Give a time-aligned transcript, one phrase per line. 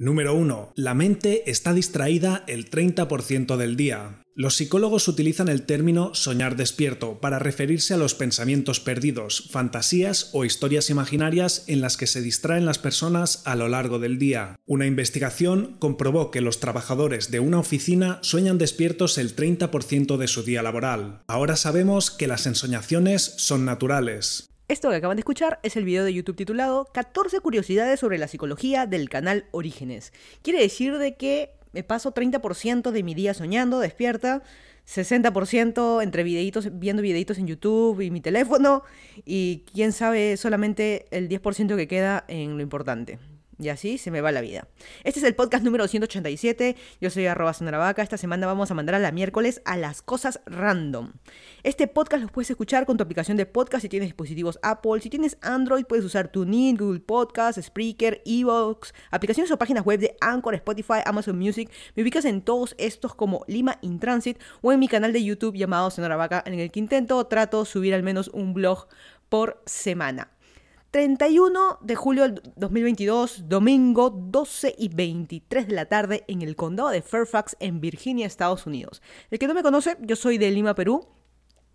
[0.00, 0.74] Número 1.
[0.76, 4.22] La mente está distraída el 30% del día.
[4.36, 10.44] Los psicólogos utilizan el término soñar despierto para referirse a los pensamientos perdidos, fantasías o
[10.44, 14.54] historias imaginarias en las que se distraen las personas a lo largo del día.
[14.66, 20.44] Una investigación comprobó que los trabajadores de una oficina sueñan despiertos el 30% de su
[20.44, 21.22] día laboral.
[21.26, 24.47] Ahora sabemos que las ensoñaciones son naturales.
[24.68, 28.28] Esto que acaban de escuchar es el video de YouTube titulado 14 curiosidades sobre la
[28.28, 30.12] psicología del canal Orígenes.
[30.42, 34.42] Quiere decir de que me paso 30% de mi día soñando, despierta,
[34.86, 38.82] 60% entre videitos, viendo videitos en YouTube y mi teléfono,
[39.24, 43.18] y quién sabe solamente el 10% que queda en lo importante.
[43.60, 44.68] Y así se me va la vida.
[45.02, 46.76] Este es el podcast número 187.
[47.00, 48.02] Yo soy arroba sonaravaca.
[48.02, 51.14] Esta semana vamos a mandar a la miércoles a las cosas random.
[51.64, 55.00] Este podcast lo puedes escuchar con tu aplicación de podcast si tienes dispositivos Apple.
[55.00, 60.16] Si tienes Android, puedes usar TuneIn, Google Podcast, Spreaker, Evox, aplicaciones o páginas web de
[60.20, 61.68] Anchor, Spotify, Amazon Music.
[61.96, 65.56] Me ubicas en todos estos como Lima in Transit o en mi canal de YouTube
[65.56, 68.86] llamado Sonaravaca, en el que intento trato subir al menos un blog
[69.28, 70.30] por semana.
[70.90, 76.88] 31 de julio del 2022, domingo, 12 y 23 de la tarde en el condado
[76.88, 79.02] de Fairfax, en Virginia, Estados Unidos.
[79.30, 81.06] El que no me conoce, yo soy de Lima, Perú.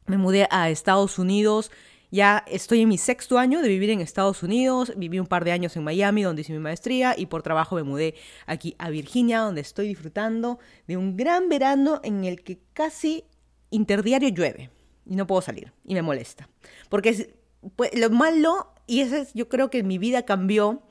[0.08, 1.69] Me mudé a Estados Unidos.
[2.09, 4.91] Ya estoy en mi sexto año de vivir en Estados Unidos.
[4.97, 7.84] Viví un par de años en Miami, donde hice mi maestría, y por trabajo me
[7.84, 8.16] mudé
[8.47, 13.25] aquí a Virginia, donde estoy disfrutando de un gran verano en el que casi
[13.69, 14.72] interdiario llueve.
[15.06, 15.72] Y no puedo salir.
[15.86, 16.50] Y me molesta.
[16.89, 17.36] Porque
[17.75, 20.84] pues, lo malo y eso es, yo creo que mi vida cambió.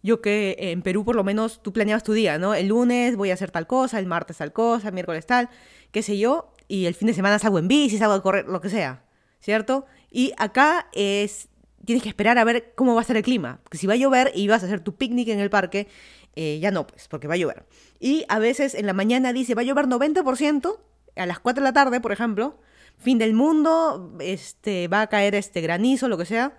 [0.00, 2.54] Yo que en Perú por lo menos tú planeabas tu día, ¿no?
[2.54, 5.50] El lunes voy a hacer tal cosa, el martes tal cosa, el miércoles tal,
[5.90, 8.60] qué sé yo, y el fin de semana salgo en bici, salgo a correr, lo
[8.60, 9.02] que sea,
[9.40, 9.86] ¿cierto?
[10.08, 11.48] Y acá es,
[11.84, 13.96] tienes que esperar a ver cómo va a ser el clima, porque si va a
[13.96, 15.88] llover y vas a hacer tu picnic en el parque,
[16.36, 17.66] eh, ya no, pues, porque va a llover.
[17.98, 20.78] Y a veces en la mañana dice, va a llover 90%,
[21.16, 22.60] a las 4 de la tarde, por ejemplo,
[22.96, 26.58] fin del mundo, este, va a caer este granizo, lo que sea,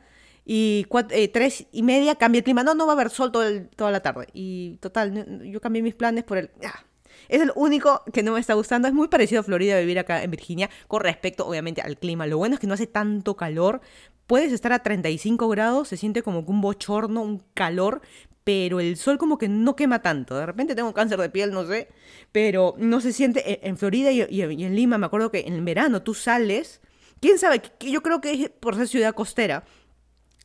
[0.52, 2.64] y eh, tres y media cambia el clima.
[2.64, 4.30] No, no va a haber sol toda la tarde.
[4.34, 6.50] Y total, yo cambié mis planes por el...
[6.66, 6.86] Ah,
[7.28, 8.88] es el único que no me está gustando.
[8.88, 12.26] Es muy parecido a Florida vivir acá en Virginia con respecto, obviamente, al clima.
[12.26, 13.82] Lo bueno es que no hace tanto calor.
[14.26, 18.02] Puedes estar a 35 grados, se siente como un bochorno, un calor,
[18.44, 20.36] pero el sol como que no quema tanto.
[20.36, 21.90] De repente tengo cáncer de piel, no sé,
[22.32, 23.68] pero no se siente.
[23.68, 26.82] En Florida y, en Lima, me acuerdo que en verano tú sales.
[27.22, 27.62] ¿Quién sabe?
[27.82, 29.64] Yo creo que es por ser ciudad costera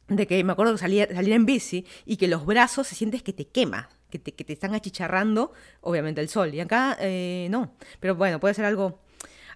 [0.08, 3.22] de que me acuerdo que salir, salir en bici y que los brazos se sientes
[3.22, 6.54] que te quema, que te, que te están achicharrando, obviamente, el sol.
[6.54, 7.74] Y acá eh, no.
[8.00, 9.00] Pero bueno, puede ser algo,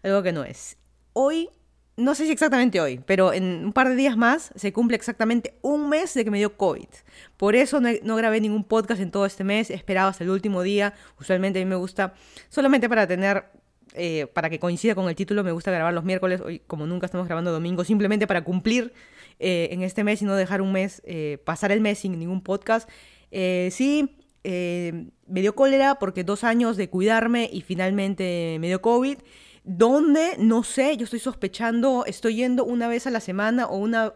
[0.02, 0.76] algo que no es.
[1.12, 1.50] Hoy,
[1.96, 5.58] no sé si exactamente hoy, pero en un par de días más se cumple exactamente
[5.62, 6.88] un mes de que me dio COVID.
[7.36, 10.62] Por eso no, no grabé ningún podcast en todo este mes, esperaba hasta el último
[10.62, 10.94] día.
[11.20, 12.14] Usualmente a mí me gusta
[12.48, 13.50] solamente para tener
[13.94, 17.06] eh, para que coincida con el título, me gusta grabar los miércoles, hoy como nunca
[17.06, 18.92] estamos grabando domingo, simplemente para cumplir
[19.38, 22.42] eh, en este mes y no dejar un mes, eh, pasar el mes sin ningún
[22.42, 22.88] podcast.
[23.30, 29.18] sí, me dio cólera porque dos años de cuidarme y finalmente me dio COVID.
[29.64, 30.36] ¿Dónde?
[30.38, 34.14] No sé, yo estoy sospechando, estoy yendo una vez a la semana o una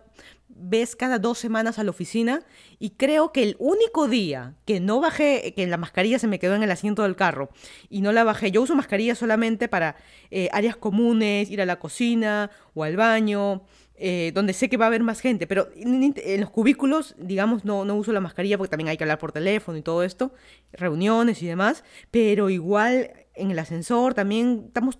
[0.55, 2.43] vez cada dos semanas a la oficina
[2.78, 6.54] y creo que el único día que no bajé, que la mascarilla se me quedó
[6.54, 7.50] en el asiento del carro
[7.89, 9.97] y no la bajé, yo uso mascarilla solamente para
[10.31, 13.62] eh, áreas comunes, ir a la cocina o al baño,
[14.04, 17.84] eh, donde sé que va a haber más gente, pero en, los cubículos, digamos, no,
[17.84, 20.32] no uso la mascarilla porque también hay que hablar por teléfono y todo esto,
[20.72, 24.96] reuniones y demás, pero igual en el ascensor también estamos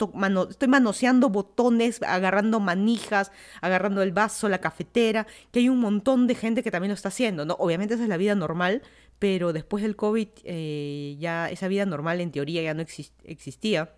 [0.51, 6.37] estoy manoseando botones, agarrando manijas, agarrando el vaso, la cafetera, que hay un montón de
[6.37, 7.55] gente que también lo está haciendo, ¿no?
[7.55, 8.83] Obviamente esa es la vida normal,
[9.19, 12.83] pero después del COVID eh, ya esa vida normal en teoría ya no
[13.25, 13.91] existía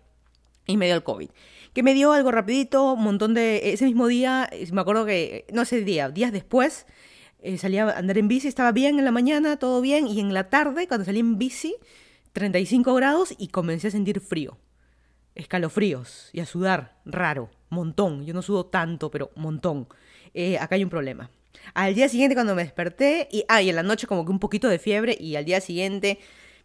[0.65, 1.29] y me dio el COVID.
[1.75, 3.73] Que me dio algo rapidito, un montón de...
[3.73, 6.85] Ese mismo día, me acuerdo que, no ese día, días después,
[7.39, 10.33] eh, salía a andar en bici, estaba bien en la mañana, todo bien, y en
[10.33, 11.75] la tarde, cuando salí en bici,
[12.31, 14.57] 35 grados y comencé a sentir frío.
[15.35, 18.25] Escalofríos y a sudar, raro, montón.
[18.25, 19.89] Yo no sudo tanto, pero montón.
[20.33, 21.29] Eh, acá hay un problema.
[21.73, 24.69] Al día siguiente cuando me desperté, y, ah, en la noche como que un poquito
[24.69, 26.19] de fiebre, y al día siguiente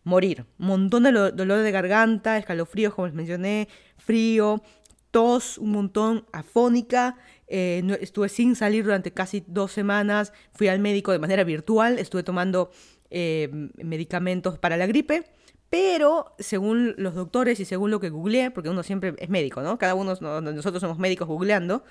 [0.05, 0.47] morir.
[0.57, 3.67] Montón de dolor de garganta, escalofríos, como les mencioné,
[3.99, 4.63] frío,
[5.11, 7.17] tos, un montón, afónica.
[7.49, 10.33] Eh, estuve sin salir durante casi dos semanas.
[10.53, 12.71] Fui al médico de manera virtual, estuve tomando
[13.11, 15.25] medicamentos para la gripe.
[15.71, 19.79] Pero según los doctores y según lo que googleé, porque uno siempre es médico, ¿no?
[19.79, 21.85] Cada uno nosotros somos médicos googleando,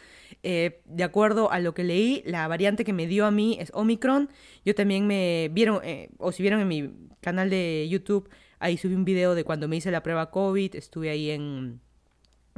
[0.43, 3.71] eh, de acuerdo a lo que leí, la variante que me dio a mí es
[3.73, 4.29] Omicron.
[4.65, 8.29] Yo también me vieron, eh, o si vieron en mi canal de YouTube,
[8.59, 11.79] ahí subí un video de cuando me hice la prueba COVID, estuve ahí en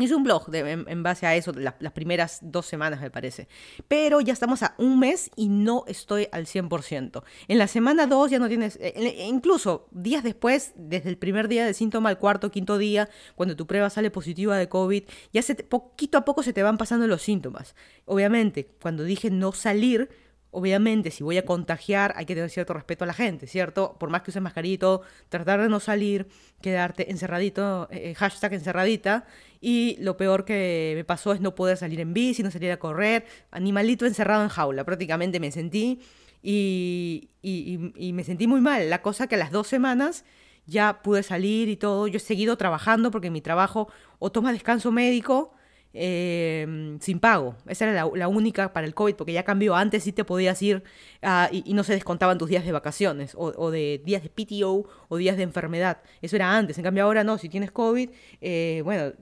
[0.02, 3.48] Hice un blog en, base a eso, las primeras dos semanas me parece.
[3.88, 7.24] Pero ya estamos a un mes y no estoy al 100%.
[7.48, 11.48] En la semana 2 ya no tienes, eh, e incluso días después, desde el primer
[11.48, 15.04] día del síntoma al cuarto, quinto día, cuando tu prueba sale positiva de COVID,
[15.34, 17.76] ya se poquito a poco se te van pasando los síntomas.
[18.06, 20.10] Obviamente, cuando dije no salir,
[20.52, 23.96] Obviamente, si voy a contagiar, hay que tener cierto respeto a la gente, ¿cierto?
[23.98, 26.28] Por más que uses mascarito, tratar de no salir,
[26.62, 29.26] quedarte encerradito, eh, eh, hashtag encerradita.
[29.62, 32.78] Y lo peor que me pasó es no poder salir en bici, no salir a
[32.78, 36.02] correr, animalito encerrado en jaula, prácticamente me sentí.
[36.44, 38.90] Y, y me sentí muy mal.
[38.90, 40.26] La cosa que a las dos semanas
[40.66, 42.08] ya pude salir y todo.
[42.08, 43.90] Yo he seguido trabajando porque mi trabajo
[44.20, 45.54] o toma descanso médico
[45.94, 47.56] Em, sin pago.
[47.68, 49.76] Esa era la, única para el COVID, porque ya cambió.
[49.76, 50.84] Antes sí te podías ir
[51.22, 55.18] ah, y, no se descontaban tus días de vacaciones, o, de días de PTO o
[55.18, 56.02] días de enfermedad.
[56.22, 56.78] Eso era antes.
[56.78, 57.38] En cambio, ahora no.
[57.38, 58.10] Si tienes COVID,
[58.40, 59.14] eh, bueno,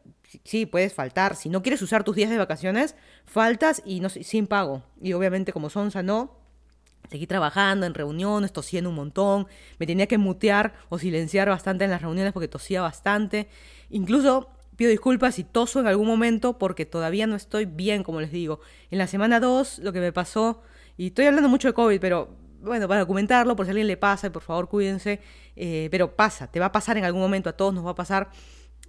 [0.43, 1.35] sí, puedes faltar.
[1.35, 2.95] Si no quieres usar tus días de vacaciones,
[3.25, 4.83] faltas y no sin pago.
[5.01, 6.37] Y obviamente, como Sonsa no.
[7.09, 9.47] Seguí trabajando en reuniones, tosiendo un montón.
[9.79, 13.47] Me tenía que mutear o silenciar bastante en las reuniones porque tosía bastante.
[13.89, 18.31] Incluso Pido disculpas si toso en algún momento porque todavía no estoy bien, como les
[18.31, 18.61] digo.
[18.91, 20.61] En la semana 2 lo que me pasó,
[20.95, 22.29] y estoy hablando mucho de COVID, pero
[22.61, 25.19] bueno, para documentarlo, por si alguien le pasa, por favor cuídense,
[25.57, 27.95] eh, pero pasa, te va a pasar en algún momento, a todos nos va a
[27.95, 28.29] pasar,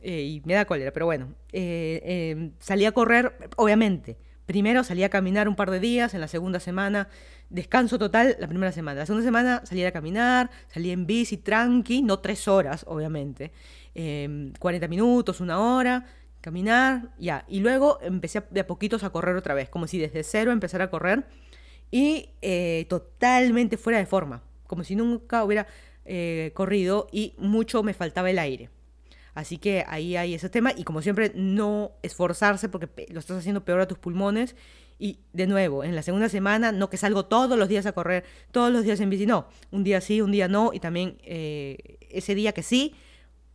[0.01, 4.17] eh, y me da cólera, pero bueno, eh, salí a correr, obviamente,
[4.47, 7.09] primero salí a caminar un par de días, en la segunda semana
[7.49, 12.01] descanso total la primera semana, la segunda semana salí a caminar, salí en bici tranqui,
[12.03, 13.51] no tres horas, obviamente,
[13.95, 16.07] 40 em, minutos, una hora,
[16.41, 17.45] caminar, ya.
[17.49, 20.85] Y luego empecé de a poquitos a correr otra vez, como si desde cero empezara
[20.85, 21.27] a correr
[21.91, 25.67] y eh, totalmente fuera de forma, como si nunca hubiera
[26.05, 28.71] eh, corrido y mucho me faltaba el aire.
[29.35, 33.65] Así que ahí hay ese tema y como siempre no esforzarse porque lo estás haciendo
[33.65, 34.57] peor a tus pulmones
[34.99, 38.25] y de nuevo, en la segunda semana, no que salgo todos los días a correr,
[38.51, 41.99] todos los días en bici, no, un día sí, un día no, y también eh,
[42.11, 42.95] ese día que sí,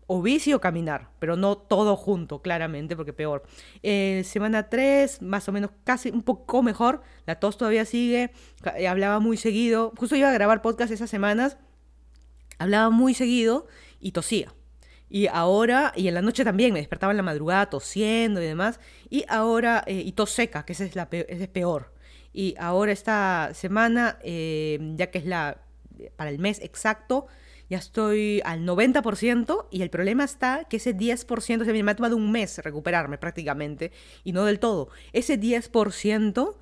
[0.07, 3.43] o bici o caminar, pero no todo junto, claramente, porque peor.
[3.81, 8.31] Eh, semana 3, más o menos casi un poco mejor, la tos todavía sigue,
[8.77, 11.57] eh, hablaba muy seguido, justo iba a grabar podcast esas semanas,
[12.59, 13.67] hablaba muy seguido
[13.99, 14.53] y tosía.
[15.09, 18.79] Y ahora, y en la noche también, me despertaba en la madrugada tosiendo y demás,
[19.09, 21.93] y ahora, eh, y tos seca, que esa es, la es peor.
[22.31, 25.61] Y ahora esta semana, ya que es la,
[26.17, 27.27] para el mes exacto,
[27.69, 32.15] ya estoy al 90% y el problema está que ese 10%, se me ha tomado
[32.15, 33.91] un mes recuperarme prácticamente
[34.23, 34.89] y no del todo.
[35.13, 36.55] Ese 10%,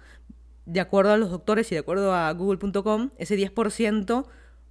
[0.66, 4.26] de acuerdo a los doctores y de acuerdo a google.com, ese 10%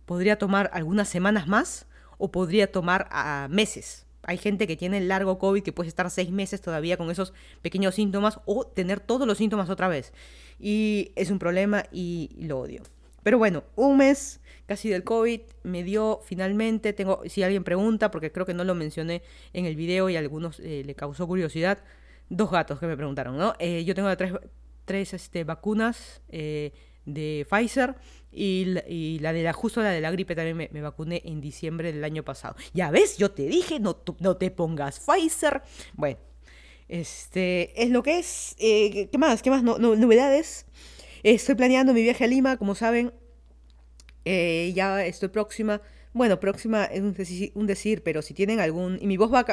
[0.06, 1.86] podría tomar algunas semanas más
[2.18, 4.06] o podría tomar a meses.
[4.24, 7.96] Hay gente que tiene largo COVID que puede estar seis meses todavía con esos pequeños
[7.96, 10.12] síntomas o tener todos los síntomas otra vez.
[10.60, 12.82] Y es un problema y lo odio.
[13.22, 18.32] Pero bueno, un mes casi del COVID me dio finalmente, tengo, si alguien pregunta, porque
[18.32, 19.22] creo que no lo mencioné
[19.52, 21.78] en el video y a algunos eh, le causó curiosidad,
[22.28, 23.54] dos gatos que me preguntaron, ¿no?
[23.58, 24.32] Eh, yo tengo tres,
[24.84, 26.72] tres este, vacunas eh,
[27.04, 27.96] de Pfizer
[28.30, 28.64] y
[29.20, 32.22] la, de la, justo la de la gripe también me, vacuné en diciembre del año
[32.22, 32.56] pasado.
[32.72, 35.62] Ya ves, yo te dije, no, no te pongas Pfizer.
[35.94, 36.18] Bueno,
[36.88, 38.54] este es lo que es.
[38.58, 39.42] ¿Qué más?
[39.42, 39.62] ¿Qué más?
[39.62, 40.66] novedades.
[41.22, 43.12] Estoy planeando mi viaje a Lima, como saben,
[44.24, 45.80] eh, ya estoy próxima.
[46.12, 47.00] Bueno, próxima es
[47.54, 48.98] un decir, pero si tienen algún...
[49.00, 49.44] Y mi voz va...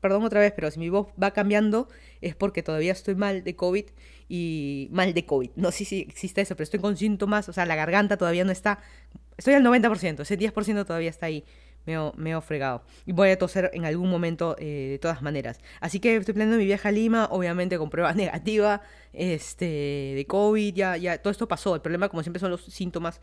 [0.00, 1.86] Perdón otra vez, pero si mi voz va cambiando
[2.22, 3.84] es porque todavía estoy mal de COVID
[4.30, 5.50] y mal de COVID.
[5.56, 8.50] No sé si existe eso, pero estoy con síntomas, o sea, la garganta todavía no
[8.50, 8.80] está...
[9.36, 11.44] Estoy al 90%, ese 10% todavía está ahí
[12.16, 12.82] me he fregado.
[13.06, 15.60] Y voy a toser en algún momento eh, de todas maneras.
[15.80, 20.74] Así que estoy planeando mi viaje a Lima, obviamente con prueba negativa este, de COVID,
[20.74, 21.74] ya, ya todo esto pasó.
[21.74, 23.20] El problema, como siempre, son los síntomas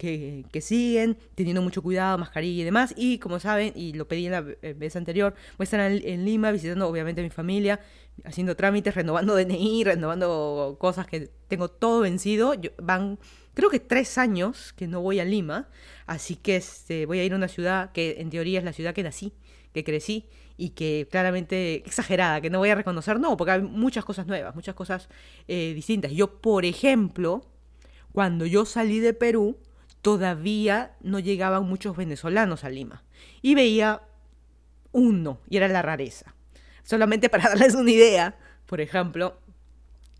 [0.00, 2.94] que, siguen, teniendo mucho cuidado, mascarilla y demás.
[2.96, 6.50] Y como saben, y lo pedí en la vez anterior, voy a estar en, Lima
[6.50, 7.80] visitando obviamente a mi familia,
[8.24, 12.54] haciendo trámites, renovando DNI, renovando cosas que tengo todo vencido.
[12.78, 13.18] van
[13.52, 15.68] creo que tres años que no voy a Lima,
[16.06, 18.94] así que este, voy a ir a una ciudad que en teoría es la ciudad
[18.94, 19.34] que nací,
[19.74, 20.26] que crecí
[20.56, 24.54] y que claramente exagerada, que no voy a reconocer, no, porque hay muchas cosas nuevas,
[24.54, 25.10] muchas cosas
[25.46, 26.12] eh, distintas.
[26.12, 27.44] Yo, por ejemplo,
[28.12, 29.58] cuando yo salí de Perú,
[30.02, 33.02] todavía no llegaban muchos venezolanos a Lima.
[33.42, 34.02] Y veía
[34.92, 36.34] uno, y era la rareza.
[36.82, 39.38] Solamente para darles una idea, por ejemplo,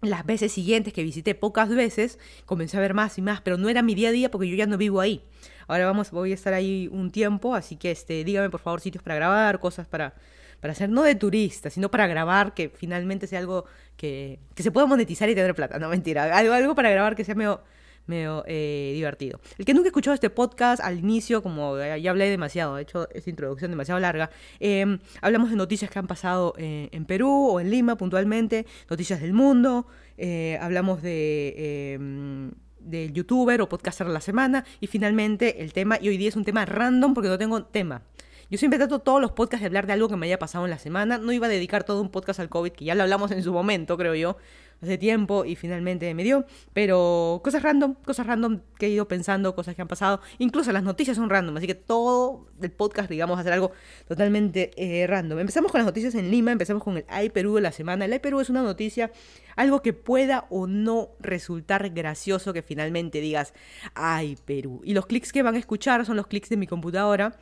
[0.03, 3.69] las veces siguientes que visité pocas veces, comencé a ver más y más, pero no
[3.69, 5.23] era mi día a día porque yo ya no vivo ahí.
[5.67, 9.05] Ahora vamos, voy a estar ahí un tiempo, así que este, dígame por favor sitios
[9.05, 10.15] para grabar, cosas para,
[10.61, 14.71] para hacer, no de turista, sino para grabar, que finalmente sea algo que, que se
[14.71, 15.79] pueda monetizar y tener plata.
[15.79, 17.63] No, mentira, algo, algo para grabar que sea medio
[18.11, 19.41] medio eh, divertido.
[19.57, 23.31] El que nunca escuchó este podcast al inicio, como ya hablé demasiado, he hecho esta
[23.31, 27.71] introducción demasiado larga, em, hablamos de noticias que han pasado eh, en Perú o en
[27.71, 29.87] Lima puntualmente, noticias del mundo,
[30.19, 32.51] eh, hablamos de em,
[32.81, 36.37] del youtuber o podcaster de la semana y finalmente el tema, y hoy día es
[36.37, 38.03] un tema random porque no tengo tema.
[38.51, 40.73] Yo siempre trato todos los podcasts de hablar de algo que me haya pasado en
[40.73, 41.19] la semana.
[41.19, 43.53] No iba a dedicar todo un podcast al COVID, que ya lo hablamos en su
[43.53, 44.37] momento, creo yo
[44.83, 46.45] hace tiempo y finalmente me dio.
[46.73, 50.21] Pero cosas random, cosas random que he ido pensando, cosas que han pasado.
[50.39, 53.73] Incluso las noticias son random, así que todo el podcast, digamos, ser algo
[54.09, 55.39] totalmente eh, random.
[55.39, 58.05] Empezamos con las noticias en Lima, empezamos con el Ay Perú de la semana.
[58.05, 59.11] El Ay Perú es una noticia,
[59.57, 63.55] algo que pueda o no resultar gracioso que finalmente digas
[63.95, 64.81] Ay Perú.
[64.85, 67.37] Y los clics que van a escuchar son los clics de mi computadora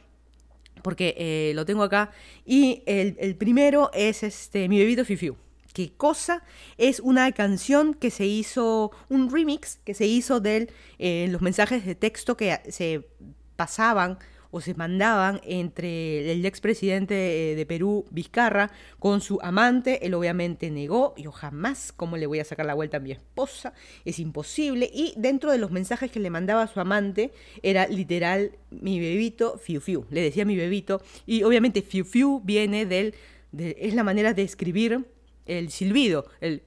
[0.82, 2.12] porque eh, lo tengo acá.
[2.46, 5.36] Y el, el, primero es este, mi bebito Fifiu
[5.78, 6.42] qué cosa.
[6.76, 10.68] Es una canción que se hizo, un remix que se hizo de
[10.98, 13.06] eh, los mensajes de texto que se
[13.54, 14.18] pasaban
[14.50, 20.04] o se mandaban entre el expresidente eh, de Perú, Vizcarra, con su amante.
[20.04, 23.72] Él obviamente negó, yo jamás, ¿cómo le voy a sacar la vuelta a mi esposa?
[24.04, 24.90] Es imposible.
[24.92, 27.30] Y dentro de los mensajes que le mandaba a su amante,
[27.62, 30.06] era literal mi bebito, fiu fiu.
[30.10, 31.00] Le decía mi bebito.
[31.24, 33.14] Y obviamente fiu fiu viene del,
[33.56, 35.06] es la manera de escribir
[35.48, 36.62] el silbido, el...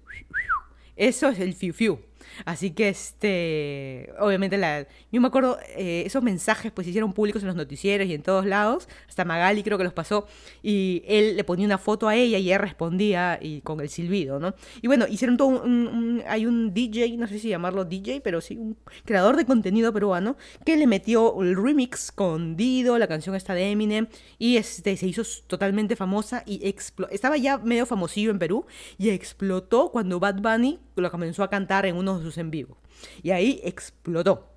[0.97, 1.99] Eso es el fiu fiu.
[2.45, 7.41] Así que, este, obviamente, la, yo me acuerdo, eh, esos mensajes pues se hicieron públicos
[7.41, 10.27] en los noticieros y en todos lados, hasta Magali creo que los pasó,
[10.63, 14.39] y él le ponía una foto a ella y ella respondía y con el silbido,
[14.39, 14.53] ¿no?
[14.81, 18.57] Y bueno, hicieron todo un, hay un DJ, no sé si llamarlo DJ, pero sí,
[18.57, 23.53] un creador de contenido peruano, que le metió el remix con Dido, la canción esta
[23.53, 24.07] de Eminem,
[24.37, 26.75] y este, se hizo totalmente famosa y
[27.11, 28.65] estaba ya medio famosillo en Perú,
[28.97, 32.77] y explotó cuando Bad Bunny lo comenzó a cantar en uno de sus en vivo.
[33.23, 34.51] Y ahí explotó.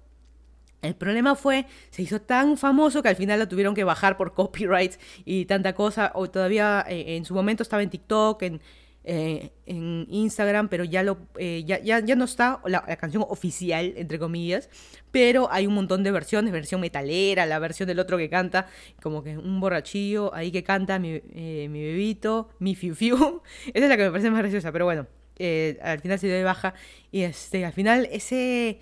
[0.84, 4.34] El problema fue, se hizo tan famoso que al final lo tuvieron que bajar por
[4.34, 6.12] copyrights y tanta cosa.
[6.14, 8.60] O todavía eh, en su momento estaba en TikTok, en,
[9.02, 14.18] eh, en Instagram, pero ya, lo, eh, ya, ya, no está la, canción oficial, entre
[14.18, 14.68] comillas.
[15.10, 18.66] Pero hay un montón de versiones, versión metalera, la versión del otro que canta,
[19.02, 23.42] como que un borrachillo ahí que canta mi, mi bebito, mi fiu fiu.
[23.72, 25.06] Esa es la que me parece más graciosa, pero bueno.
[25.38, 26.74] Eh, al final se dio de baja.
[27.10, 28.78] Y este, al final ese...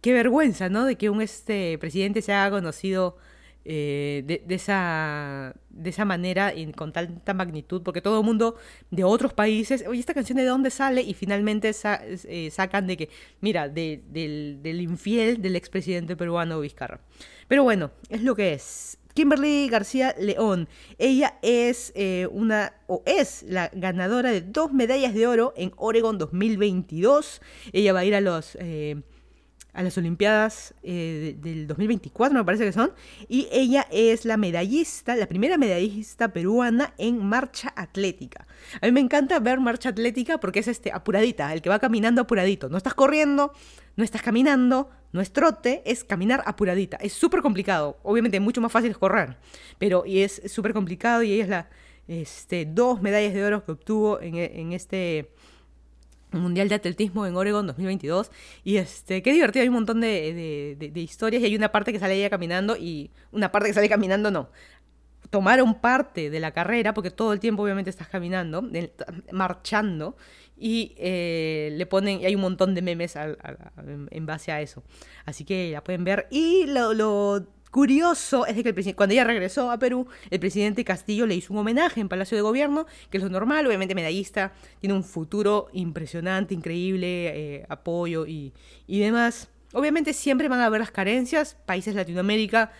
[0.00, 0.84] Qué vergüenza, ¿no?
[0.84, 3.16] De que un este, presidente se haya conocido
[3.64, 8.54] eh, de, esa, de esa manera y con tanta magnitud, porque todo el mundo
[8.90, 11.02] de otros países, oye, ¿esta canción de dónde sale?
[11.02, 13.08] Y finalmente eh, sacan de que,
[13.42, 17.00] mira, del, del infiel del expresidente peruano Vizcarra.
[17.46, 18.98] Pero bueno, es lo que es.
[19.18, 20.68] Kimberly García León.
[20.96, 26.18] Ella es eh, una o es la ganadora de dos medallas de oro en Oregon
[26.18, 27.42] 2022.
[27.72, 29.02] Ella va a ir a los eh,
[29.72, 32.92] a las Olimpiadas eh, del 2024, me parece que son.
[33.28, 38.46] Y ella es la medallista, la primera medallista peruana en marcha atlética.
[38.80, 42.22] A mí me encanta ver marcha atlética porque es este apuradita, el que va caminando
[42.22, 42.68] apuradito.
[42.68, 43.52] No estás corriendo,
[43.96, 46.96] no estás caminando, no es trote, es caminar apuradita.
[46.96, 47.98] Es súper complicado.
[48.02, 49.36] Obviamente, mucho más fácil es correr.
[49.78, 51.68] Pero y es súper complicado y ella es la
[52.08, 55.30] este, dos medallas de oro que obtuvo en, en este
[56.32, 58.30] Mundial de Atletismo en Oregon 2022.
[58.64, 61.98] Y este, qué divertido, hay un montón de, de, historias y hay una parte que
[61.98, 64.50] sale ella caminando y una parte que sale caminando no.
[65.30, 68.66] Tomaron parte de la carrera, porque todo el tiempo obviamente estás caminando,
[69.30, 70.16] marchando,
[70.56, 74.82] y eh, le ponen, y hay un montón de memes en base a eso.
[75.26, 76.28] Así que la pueden ver.
[76.30, 81.34] Y lo curioso es que el cuando ella regresó a Perú, el presidente Castillo le
[81.34, 85.04] hizo un homenaje en Palacio de Gobierno, que es lo normal, obviamente medallista, tiene un
[85.04, 88.52] futuro impresionante, increíble, eh, apoyo y,
[88.86, 89.48] y demás.
[89.72, 92.72] Obviamente siempre van a haber las carencias, países de Latinoamérica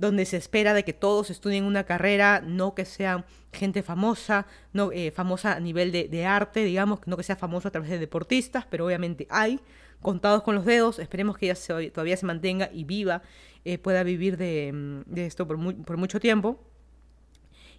[0.00, 4.92] donde se espera de que todos estudien una carrera, no que sean gente famosa, no
[4.92, 7.98] eh, famosa a nivel de, de, arte, digamos, no que sea famosa a través de
[7.98, 9.60] deportistas, pero obviamente hay,
[10.02, 13.22] contados con los dedos, esperemos que ella todavía se mantenga y viva,
[13.64, 16.58] eh, pueda vivir de, mm, esto por, por mucho tiempo.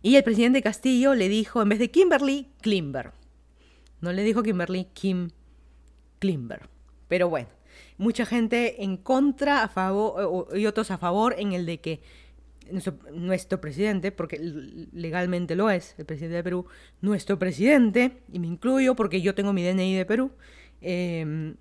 [0.01, 3.11] Y el presidente Castillo le dijo, en vez de Kimberly, Klimber.
[3.99, 5.29] No le dijo Kimberly, Kim
[6.19, 6.69] Klimber.
[7.07, 7.49] Pero bueno,
[7.97, 12.01] mucha gente en contra a favor, y otros a favor en el de que
[13.13, 14.39] nuestro, presidente, porque
[14.91, 16.65] legalmente lo es, el presidente de Perú,
[17.01, 20.31] nuestro presidente, y me incluyo porque yo tengo mi DNI de Perú,
[20.81, 21.55] em,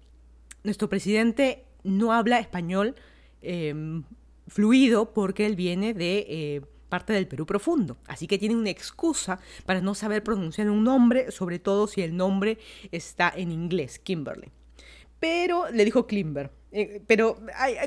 [0.62, 2.95] nuestro presidente no habla español
[3.43, 4.05] em,
[4.47, 7.97] fluido porque él viene de eh, parte del Perú profundo.
[8.07, 12.17] Así que tiene una excusa para no saber pronunciar un nombre, sobre todo si el
[12.17, 12.59] nombre
[12.93, 14.50] está en inglés, Kimberly.
[15.19, 16.50] Pero le dijo Klimber.
[16.73, 17.37] Eh, pero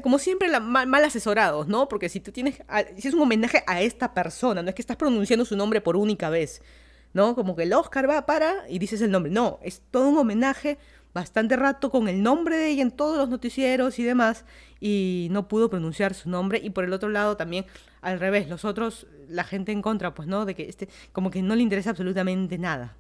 [0.02, 1.88] como siempre, mal, asesorados, ¿no?
[1.88, 2.62] Porque si tú tienes,
[2.98, 5.96] si es un homenaje a esta persona, no es que estás pronunciando su nombre por
[5.96, 6.62] única vez,
[7.14, 7.36] ¿no?
[7.36, 9.32] Como que el Oscar va para y dices el nombre.
[9.32, 10.78] No, es todo un homenaje
[11.14, 14.46] bastante rato con el nombre de ella en todos los noticieros y demás,
[14.80, 16.60] y no pudo pronunciar su nombre.
[16.64, 17.66] Y por el otro lado también,
[18.02, 20.46] al revés, los otros, la gente en contra, pues, ¿no?
[20.46, 22.98] De que este, como que no le interesa absolutamente nada.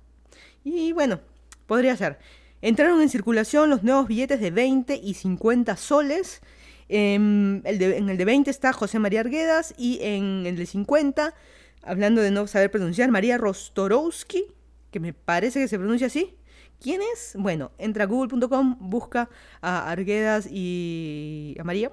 [0.63, 1.19] Y bueno,
[1.65, 2.19] podría ser.
[2.61, 6.41] Entraron en circulación los nuevos billetes de 20 y 50 soles.
[6.87, 11.33] Em, en el de 20 está José María Arguedas y en el de 50,
[11.81, 14.45] hablando de no saber pronunciar, María Rostorowski,
[14.91, 16.37] que me parece que se pronuncia así.
[16.83, 17.33] ¿Quién es?
[17.39, 19.29] Bueno, entra a google.com, busca
[19.61, 21.89] a Arguedas y a María.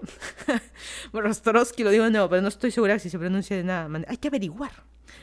[1.12, 3.88] Rostorowski lo digo de nuevo, pero no estoy segura si se pronuncia de nada.
[4.09, 4.73] Hay que averiguar.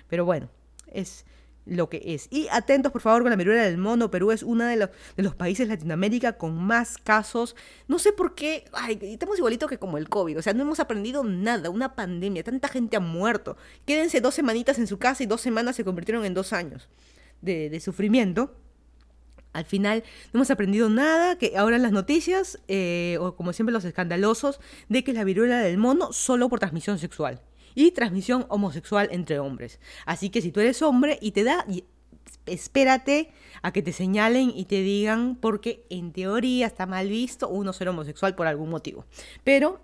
[0.08, 0.50] Pero bueno,
[0.88, 1.26] es
[1.66, 2.30] lo que es.
[2.32, 4.10] Y atentos, por favor, con la viruela del mono.
[4.10, 7.58] Perú es uno de los, de los países de Latinoamérica con más casos.
[7.90, 8.64] No sé por qué.
[8.72, 10.38] Ay, estamos igualito que como el COVID.
[10.38, 11.70] O sea, no hemos aprendido nada.
[11.70, 12.42] Una pandemia.
[12.42, 13.58] Tanta gente ha muerto.
[13.86, 16.88] Quédense dos semanitas en su casa y dos semanas se convirtieron en dos años
[17.42, 18.56] de, sufrimiento.
[19.58, 23.86] Al final no hemos aprendido nada, que ahora las noticias, eh, o como siempre los
[23.86, 27.42] escandalosos, de que la viruela del mono solo por transmisión sexual
[27.74, 29.80] y transmisión homosexual entre hombres.
[30.06, 31.66] Así que si tú eres hombre y te da,
[32.46, 33.32] espérate
[33.64, 37.90] a que te señalen y te digan porque en teoría está mal visto uno ser
[37.90, 39.06] homosexual por algún motivo.
[39.44, 39.82] Pero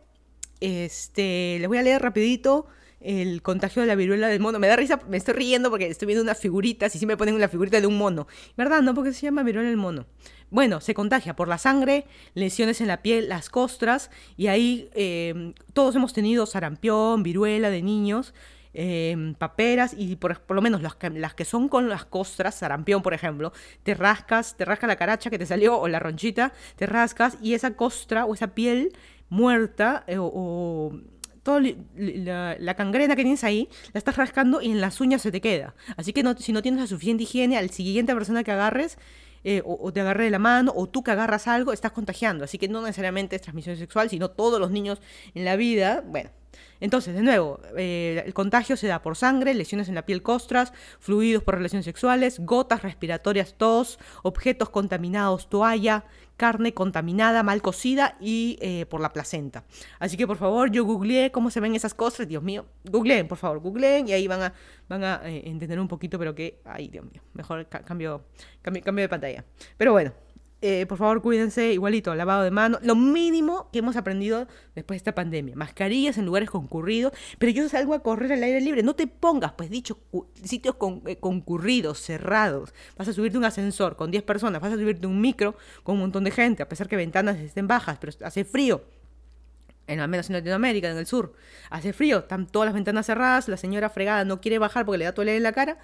[0.59, 2.67] este, les voy a leer rapidito
[3.03, 4.59] el contagio de la viruela del mono.
[4.59, 7.35] Me da risa, me estoy riendo porque estoy viendo unas figuritas y sí me ponen
[7.35, 8.27] una figurita de un mono.
[8.57, 8.81] ¿Verdad?
[8.81, 10.05] No, porque se llama viruela del mono.
[10.49, 12.05] Bueno, se contagia por la sangre,
[12.35, 17.81] lesiones en la piel, las costras, y ahí eh, todos hemos tenido sarampión, viruela de
[17.81, 18.35] niños,
[18.75, 23.01] eh, paperas, y por, lo menos las que, las que son con las costras, sarampión,
[23.01, 26.85] por ejemplo, te rascas, te rasca la caracha que te salió o la ronchita, te
[26.85, 28.95] rascas, y esa costra o esa piel
[29.29, 30.91] muerta eh, o
[31.43, 31.61] toda
[31.95, 35.41] la, la, cangrena que tienes ahí, la estás rascando y en las uñas se te
[35.41, 35.75] queda.
[35.97, 38.97] Así que si no tienes la suficiente higiene, al siguiente persona que agarres,
[39.43, 42.45] eh, o, te agarre de la mano, o tú que agarras algo, estás contagiando.
[42.45, 45.01] Así que no necesariamente es transmisión sexual, sino todos los niños
[45.35, 46.29] en la vida, bueno,
[46.79, 50.73] entonces, de nuevo, eh, el contagio se da por sangre, lesiones en la piel costras,
[50.99, 56.05] fluidos por relaciones sexuales, gotas respiratorias, tos, objetos contaminados, toalla,
[56.37, 59.63] carne contaminada, mal cocida y eh, por la placenta.
[59.99, 63.37] Así que por favor, yo googleé cómo se ven esas cosas, Dios mío, googleen, por
[63.37, 64.53] favor, googleen y ahí van a,
[64.89, 68.25] van a eh, entender un poquito, pero que, ay, Dios mío, mejor cambio,
[68.61, 69.45] cambio, cambio de pantalla.
[69.77, 70.13] Pero bueno,
[70.65, 74.97] eh, por favor cuídense, igualito, lavado de manos, lo mínimo que hemos aprendido después de
[74.99, 78.95] esta pandemia, mascarillas en lugares concurridos, pero yo salgo a correr al aire libre, no
[78.95, 79.99] te pongas, pues dicho,
[80.41, 85.05] sitios eh, concurridos, cerrados, vas a subirte un ascensor con 10 personas, vas a subirte
[85.05, 88.45] un micro con un montón de gente, a pesar que ventanas estén bajas, pero hace
[88.45, 88.85] frío,
[89.87, 91.33] en al menos en Latinoamérica, en el sur,
[91.71, 95.03] hace frío, están todas las ventanas cerradas, la señora fregada no quiere bajar porque le
[95.03, 95.77] da toalla en la cara,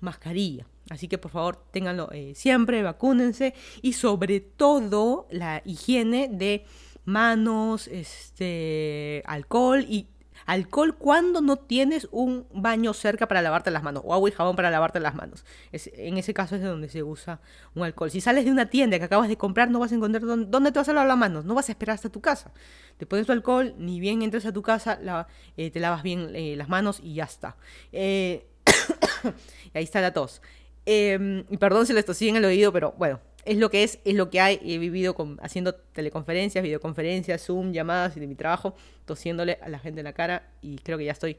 [0.00, 0.66] mascarilla.
[0.90, 6.66] Así que por favor ténganlo eh, siempre, vacúnense y sobre todo la higiene de
[7.04, 10.08] manos, este, alcohol y
[10.46, 14.56] alcohol cuando no tienes un baño cerca para lavarte las manos o agua y jabón
[14.56, 15.44] para lavarte las manos.
[15.70, 17.40] en ese caso es de donde se usa
[17.74, 18.10] un alcohol.
[18.10, 20.78] Si sales de una tienda que acabas de comprar, no vas a encontrar dónde, te
[20.78, 22.52] vas a lavar las manos, no vas a esperar hasta tu casa.
[22.96, 24.98] Te pones tu alcohol, ni bien entras a tu casa,
[25.56, 27.56] eh, te lavas bien eh, las manos y ya está.
[27.92, 27.98] y
[29.74, 30.42] ahí está la tos.
[30.86, 33.98] Em, y perdón si les tosí en el oído, pero bueno, es lo que es,
[34.04, 34.60] es lo que hay.
[34.64, 39.78] He vivido con, haciendo teleconferencias, videoconferencias, Zoom, llamadas y de mi trabajo, tosiéndole a la
[39.78, 41.36] gente en la cara y creo que ya estoy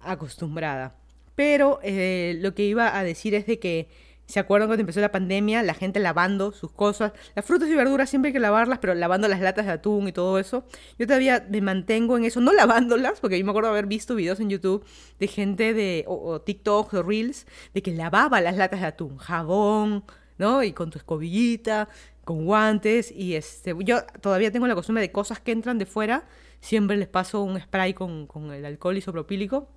[0.00, 0.94] acostumbrada.
[1.34, 3.88] Pero eh, lo que iba a decir es de que
[4.26, 5.62] ¿Se acuerdan cuando empezó la pandemia?
[5.62, 7.12] La gente lavando sus cosas.
[7.36, 10.12] Las frutas y verduras siempre hay que lavarlas, pero lavando las latas de atún y
[10.12, 10.64] todo eso.
[10.98, 14.40] Yo todavía me mantengo en eso, no lavándolas, porque yo me acuerdo haber visto videos
[14.40, 14.84] en YouTube
[15.20, 16.04] de gente de,
[16.44, 20.04] TikTok o Reels, de que lavaba las latas de atún, jabón,
[20.38, 20.64] ¿no?
[20.64, 21.88] Y con tu escobillita,
[22.24, 23.12] con guantes.
[23.12, 26.24] Y este, yo todavía tengo la costumbre de cosas que entran de fuera,
[26.60, 29.68] siempre les paso un spray con, con el alcohol isopropílico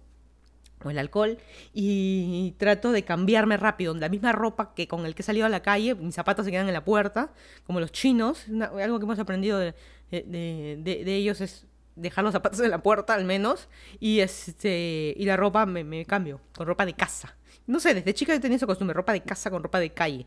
[0.83, 1.37] o el alcohol
[1.73, 3.93] y trato de cambiarme rápido.
[3.93, 6.51] La misma ropa que con el que he salido a la calle, mis zapatos se
[6.51, 7.31] quedan en la puerta,
[7.65, 8.45] como los chinos.
[8.47, 9.73] algo que hemos aprendido de,
[10.11, 11.65] de, ellos es
[11.95, 13.67] dejar los zapatos en la puerta al menos
[13.99, 17.35] y este y la ropa me, cambio con ropa de casa.
[17.67, 20.25] No sé, desde chica he tenido esa costumbre, ropa de casa con ropa de calle.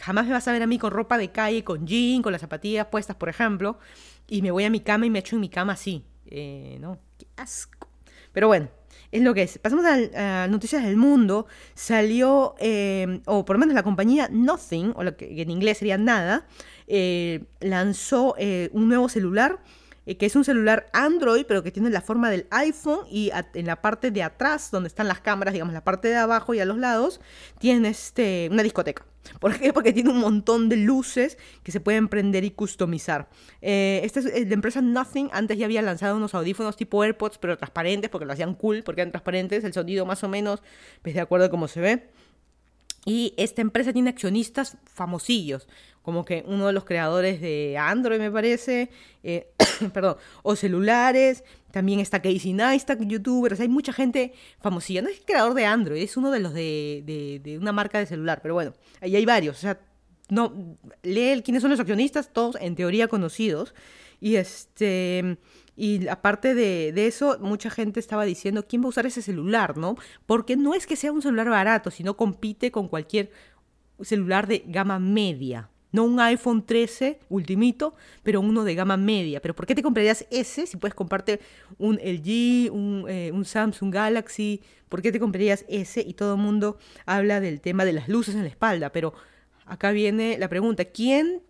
[0.00, 2.40] Jamás me vas a ver a mí con ropa de calle, con jean, con las
[2.40, 3.78] zapatillas puestas, por ejemplo,
[4.26, 6.02] y me voy a mi cama y me echo en mi cama así.
[6.24, 7.88] Eh, no, qué asco.
[8.32, 8.70] Pero bueno,
[9.10, 9.58] es lo que es.
[9.58, 11.46] Pasamos a, noticias del mundo.
[11.74, 15.98] Salió, eh, o por lo menos la compañía Nothing, o lo que en inglés sería
[15.98, 16.46] nada,
[16.86, 19.60] eh, lanzó eh, un nuevo celular
[20.16, 23.82] que es un celular Android, pero que tiene la forma del iPhone y en la
[23.82, 26.78] parte de atrás, donde están las cámaras, digamos, la parte de abajo y a los
[26.78, 27.20] lados,
[27.58, 29.04] tiene este, una discoteca.
[29.40, 29.72] ¿Por qué?
[29.72, 33.28] Porque tiene un montón de luces que se pueden prender y customizar.
[33.60, 35.28] Eh, esta es eh, la empresa Nothing.
[35.32, 39.02] Antes ya había lanzado unos audífonos tipo AirPods, pero transparentes, porque lo hacían cool, porque
[39.02, 39.64] eran transparentes.
[39.64, 40.62] El sonido más o menos,
[41.02, 42.08] pues de acuerdo a cómo se ve.
[43.04, 45.66] Y esta empresa tiene accionistas famosillos,
[46.02, 48.90] como que uno de los creadores de Android, me parece,
[49.22, 49.50] eh,
[49.92, 55.02] perdón, o celulares, también está Casey Neistat, youtuber, o sea, hay mucha gente famosilla.
[55.02, 58.06] No es el creador de Android, es uno de los de, de, una marca de
[58.06, 59.80] celular, pero bueno, ahí hay varios, o sea,
[60.28, 63.74] no, lee quiénes son los accionistas, todos en teoría conocidos,
[64.20, 65.38] y este...
[65.80, 69.76] Y aparte de, de, eso, mucha gente estaba diciendo, ¿quién va a usar ese celular,
[69.76, 69.94] no?
[70.26, 73.30] Porque no es que sea un celular barato, sino compite con cualquier
[74.00, 75.70] celular de gama media.
[75.90, 79.40] No un iPhone 13 ultimito, pero uno de gama media.
[79.40, 81.40] Pero ¿por qué te comprarías ese si puedes comprarte
[81.78, 84.62] un LG, un, eh, un Samsung Galaxy?
[84.88, 86.00] ¿Por qué te comprarías ese?
[86.00, 88.90] Y todo el mundo habla del tema de las luces en la espalda.
[88.92, 89.14] Pero
[89.64, 91.42] acá viene la pregunta, ¿quién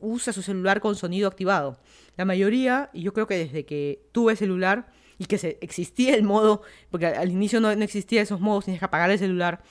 [0.00, 1.78] usa su celular con sonido activado?
[2.16, 6.22] La mayoría, y yo creo que desde que tuve celular y que se, existía el
[6.22, 9.62] modo, porque al inicio no, no existía esos modos, tienes que apagar el celular,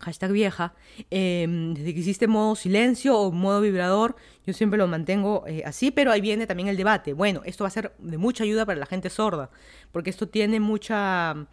[0.00, 0.74] hashtag vieja,
[1.10, 5.90] em, desde que existe modo silencio o modo vibrador, yo siempre lo mantengo eh, así,
[5.90, 7.12] pero ahí viene también el debate.
[7.12, 9.50] Bueno, esto va a ser de mucha ayuda para la gente sorda,
[9.92, 11.46] porque esto tiene mucha...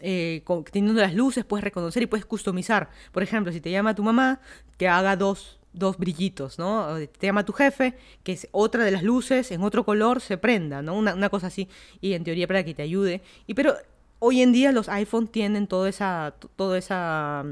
[0.00, 2.88] Eh, teniendo las luces puedes reconocer y puedes customizar.
[3.10, 4.40] Por ejemplo, si te llama tu mamá,
[4.76, 6.96] que haga dos dos brillitos, ¿no?
[7.18, 10.82] Te llama tu jefe, que es otra de las luces, en otro color se prenda,
[10.82, 10.94] ¿no?
[10.94, 11.68] Una, cosa así,
[12.00, 13.22] y en teoría para que te ayude.
[13.46, 13.74] Y pero
[14.18, 17.44] hoy en día los iPhone tienen toda esa, toda esa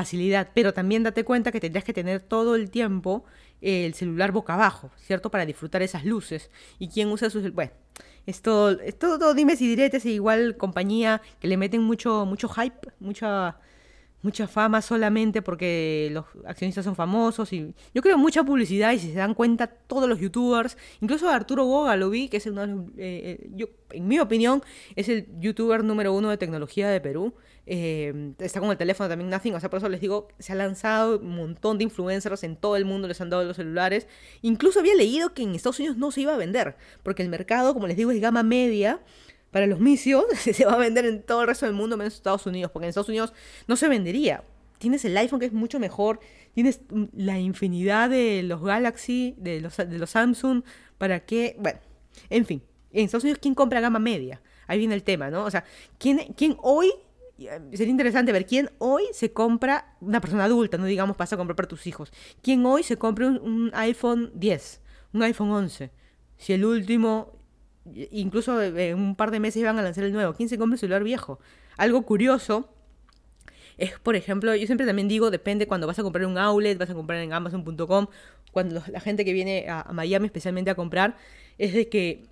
[0.00, 3.24] facilidad, pero también date cuenta que tendrías que tener todo el tiempo
[3.60, 5.30] el celular boca abajo, ¿cierto?
[5.30, 6.50] Para disfrutar esas luces.
[6.78, 7.52] ¿Y quién usa sus...
[7.52, 7.72] Bueno,
[8.24, 12.48] es todo, es todo, todo dimes y diretes, igual compañía que le meten mucho, mucho
[12.48, 13.58] hype, mucha
[14.22, 19.12] mucha fama solamente porque los accionistas son famosos y yo creo mucha publicidad y si
[19.12, 22.66] se dan cuenta todos los youtubers, incluso Arturo Boga lo vi, que es uno de
[22.66, 24.62] los, eh, eh, yo, en mi opinión
[24.94, 27.34] es el youtuber número uno de tecnología de Perú,
[27.72, 30.56] eh, está con el teléfono también Nothing, o sea, por eso les digo, se ha
[30.56, 34.08] lanzado un montón de influencers en todo el mundo, les han dado los celulares,
[34.42, 37.72] incluso había leído que en Estados Unidos no se iba a vender, porque el mercado,
[37.72, 39.00] como les digo, es gama media,
[39.52, 42.16] para los misios se va a vender en todo el resto del mundo menos en
[42.16, 43.32] Estados Unidos, porque en Estados Unidos
[43.68, 44.42] no se vendería.
[44.78, 46.18] Tienes el iPhone que es mucho mejor,
[46.54, 46.80] tienes
[47.12, 50.64] la infinidad de los Galaxy, de los, de los Samsung,
[50.98, 51.78] para qué, bueno,
[52.30, 54.42] en fin, en Estados Unidos, ¿quién compra gama media?
[54.66, 55.44] Ahí viene el tema, ¿no?
[55.44, 55.64] O sea,
[55.98, 56.90] ¿quién, quién hoy,
[57.72, 61.56] sería interesante ver quién hoy se compra, una persona adulta, no digamos pasa a comprar
[61.56, 64.80] para tus hijos, quién hoy se compra un, iPhone 10,
[65.12, 65.90] un iPhone 11,
[66.36, 67.38] si el último
[68.10, 70.34] incluso en un par de meses iban a lanzar el nuevo.
[70.34, 71.40] ¿Quién se compra un celular viejo?
[71.76, 72.68] Algo curioso
[73.78, 76.90] es, por ejemplo, yo siempre también digo, depende cuando vas a comprar un outlet, vas
[76.90, 78.08] a comprar en amazon.com,
[78.52, 81.16] cuando la gente que viene a, Miami especialmente a comprar,
[81.56, 82.26] es de que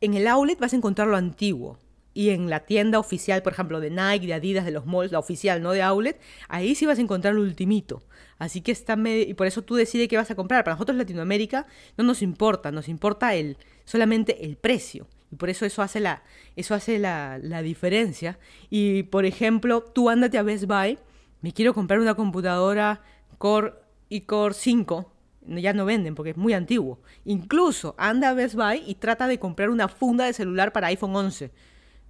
[0.00, 1.78] en el outlet vas a encontrar lo antiguo.
[2.14, 5.18] Y en la tienda oficial, por ejemplo, de Nike, de Adidas, de los malls, la
[5.18, 8.02] oficial, no de outlet, ahí sí vas a encontrar lo ultimito.
[8.38, 9.28] Así que está medio...
[9.28, 10.64] Y por eso tú decides qué vas a comprar.
[10.64, 15.06] Para nosotros Latinoamérica no nos importa, nos importa el solamente el precio.
[15.30, 16.22] Y por eso eso hace la,
[16.56, 18.38] eso hace la, la diferencia.
[18.70, 20.98] Y por ejemplo, tú ándate a Best Buy,
[21.42, 23.02] me quiero comprar una computadora
[23.38, 23.74] Core
[24.08, 25.12] y Core 5,
[25.46, 27.00] ya no venden porque es muy antiguo.
[27.24, 31.14] Incluso anda a Best Buy y trata de comprar una funda de celular para iPhone
[31.14, 31.50] 11.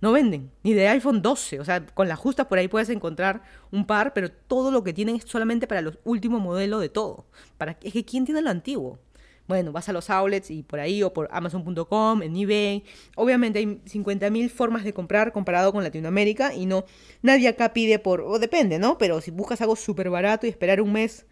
[0.00, 1.60] No venden, ni de iPhone 12.
[1.60, 4.92] O sea, con las justas por ahí puedes encontrar un par, pero todo lo que
[4.92, 7.26] tienen es solamente para los últimos modelos de todo.
[7.56, 8.98] Para, es que ¿quién tiene lo antiguo?
[9.46, 12.82] Bueno, vas a los outlets y por ahí o por amazon.com, en eBay.
[13.14, 16.84] Obviamente hay 50.000 formas de comprar comparado con Latinoamérica y no
[17.20, 18.96] nadie acá pide por, o depende, ¿no?
[18.96, 21.26] Pero si buscas algo súper barato y esperar un mes,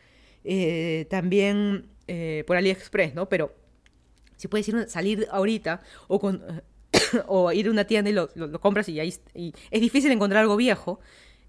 [0.44, 3.28] eh, también eh, por AliExpress, ¿no?
[3.28, 3.54] Pero
[4.36, 6.62] si puedes ir, salir ahorita o con...
[7.26, 8.28] o ir a una tienda y lo,
[8.60, 9.14] compras y ahí
[9.70, 11.00] es difícil encontrar algo viejo.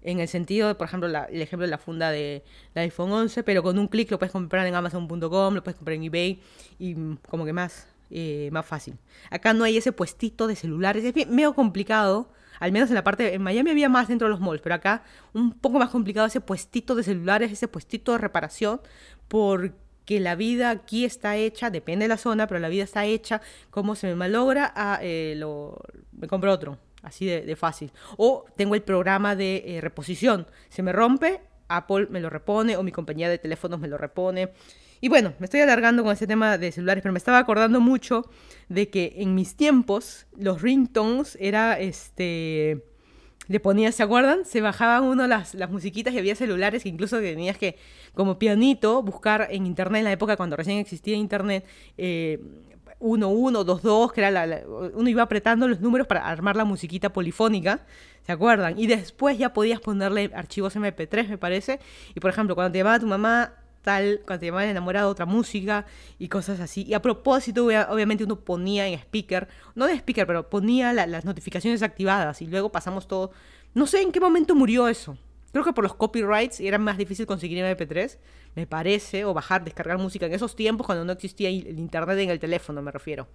[0.02, 3.42] En el sentido de, por ejemplo, el ejemplo de la funda de la iPhone 11,
[3.42, 6.40] pero con un clic lo puedes comprar en Amazon.com, lo puedes comprar en eBay
[6.78, 6.94] y
[7.30, 8.98] como que más, eh, más fácil.
[9.30, 12.28] Acá no hay ese puestito de celulares, es bien- medio complicado.
[12.60, 15.02] Al menos en la parte, en Miami había más dentro de los malls, pero acá
[15.32, 18.82] un poco más complicado ese puestito de celulares, ese puestito de reparación,
[19.26, 19.72] porque
[20.08, 23.40] la vida aquí está hecha, depende de la zona, pero la vida está hecha
[23.70, 25.80] como se me malogra, ah, eh, lo,
[26.12, 27.92] me compro otro, así de, fácil.
[28.16, 32.82] O tengo el programa de eh, reposición, se me rompe, Apple me lo repone o
[32.82, 34.52] mi compañía de teléfonos me lo repone.
[35.00, 38.30] Y bueno, me estoy alargando con este tema de celulares, pero me estaba acordando mucho
[38.68, 42.84] de que en mis tiempos los ringtones era este
[43.46, 44.44] le ponías, ¿se acuerdan?
[44.44, 47.76] Se bajaban uno las, las musiquitas y había celulares que incluso tenías que,
[48.14, 51.64] como pianito, buscar en internet, en la época cuando recién existía internet,
[51.98, 52.40] eh,
[53.00, 54.62] 1, 1, 2, 2, que era la,
[54.94, 57.84] uno iba apretando los números para armar la musiquita polifónica,
[58.24, 58.78] ¿se acuerdan?
[58.78, 61.80] Y después ya podías ponerle archivos MP3, me parece,
[62.14, 63.52] y por ejemplo, cuando te llamaba tu mamá,
[63.84, 65.86] tal, cuando te llamaba el enamorado, otra música
[66.18, 66.82] y cosas así.
[66.82, 71.06] Y a propósito, obvia- obviamente uno ponía en speaker, no de speaker, pero ponía la-
[71.06, 73.30] las notificaciones activadas y luego pasamos todo.
[73.74, 75.16] No sé en qué momento murió eso.
[75.52, 78.18] Creo que por los copyrights era más difícil conseguir MP3,
[78.56, 82.30] me parece, o bajar, descargar música en esos tiempos cuando no existía el internet en
[82.30, 83.28] el teléfono, me refiero.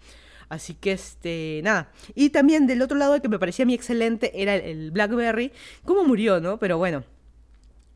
[0.49, 1.91] Así que, este, nada.
[2.15, 5.51] Y también del otro lado, el que me parecía a mí excelente era el BlackBerry.
[5.85, 6.57] ¿Cómo murió, no?
[6.57, 7.03] Pero bueno,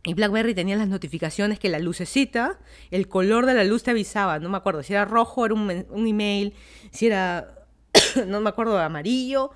[0.06, 2.60] y BlackBerry tenía las notificaciones que la lucecita,
[2.92, 6.08] el color de la luz te avisaba, no me acuerdo, si era rojo era un,
[6.08, 6.54] email,
[6.92, 7.66] si era,
[8.28, 9.52] no me acuerdo, amarillo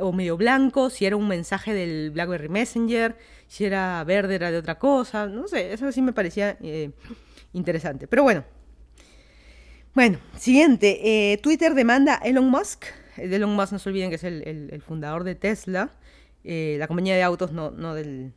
[0.00, 4.58] o medio blanco, si era un mensaje del BlackBerry Messenger, si era verde era de
[4.58, 6.92] otra cosa, no sé, eso sí me parecía eh,
[7.52, 8.06] interesante.
[8.06, 8.44] Pero bueno,
[9.94, 12.86] bueno, siguiente, eh, Twitter demanda a Elon Musk,
[13.16, 15.90] Elon Musk no se olviden que es el, fundador de Tesla,
[16.42, 18.32] eh, la compañía de autos, no del,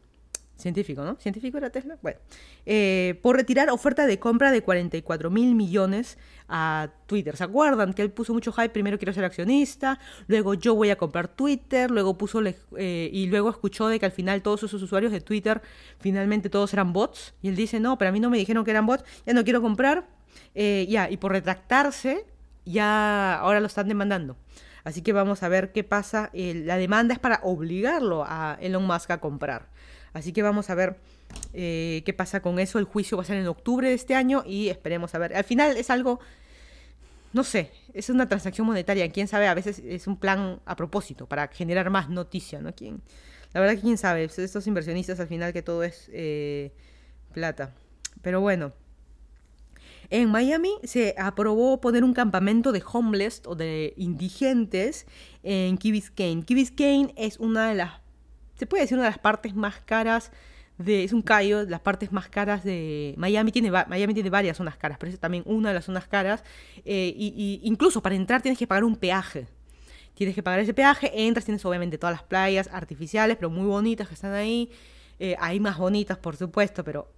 [0.56, 1.16] Científico, ¿no?
[1.20, 1.98] ¿Científico era Tesla?
[2.02, 2.20] Bueno.
[2.66, 7.36] Eh, por retirar oferta de compra de 44 mil millones a Twitter.
[7.36, 7.94] ¿Se acuerdan?
[7.94, 8.70] Que él puso mucho hype.
[8.70, 13.50] Primero quiero ser accionista, luego yo voy a comprar Twitter, luego puso eh, y luego
[13.50, 15.62] escuchó de que al final todos esos usuarios de Twitter
[16.00, 17.34] finalmente todos eran bots.
[17.42, 19.44] Y él dice, no, pero a mí no me dijeron que eran bots, ya no
[19.44, 20.08] quiero comprar.
[20.56, 22.26] Eh, ya, y por retractarse,
[22.66, 24.38] ya ahora lo están demandando.
[24.84, 26.30] Así que vamos a ver qué pasa.
[26.34, 29.73] La demanda es para obligarlo a Elon Musk a comprar.
[30.14, 30.98] Así que vamos a ver
[31.54, 32.80] eh, qué pasa con eso.
[32.80, 35.36] El juicio va a ser en octubre de este año y esperemos a ver.
[35.36, 36.20] Al final es algo,
[37.34, 39.10] no sé, es una transacción monetaria.
[39.12, 42.74] Quién sabe, a veces es un plan a propósito para generar más noticia, ¿no?
[42.74, 43.02] ¿Quién?
[43.54, 44.24] La verdad que quién sabe.
[44.24, 46.72] Estos inversionistas al final que todo es eh,
[47.34, 47.74] plata.
[48.22, 48.74] Pero bueno.
[50.10, 55.08] En Miami se aprobó poner un campamento de homeless o de indigentes
[55.42, 56.44] en Key Biscayne.
[56.44, 57.94] Key Biscayne es una de las,
[58.64, 60.32] se puede decir una de las partes más caras
[60.78, 64.78] de, es un callo, las partes más caras de Miami tiene, Miami tiene varias zonas
[64.78, 66.46] caras, pero es también una de las zonas caras.
[66.86, 69.48] eh, y incluso para entrar tienes que pagar un peaje.
[70.14, 74.08] Tienes que pagar ese peaje, entras, tienes obviamente todas las playas artificiales, pero muy bonitas
[74.08, 74.72] que están ahí.
[75.20, 77.12] Eh, hay más bonitas, por supuesto, pero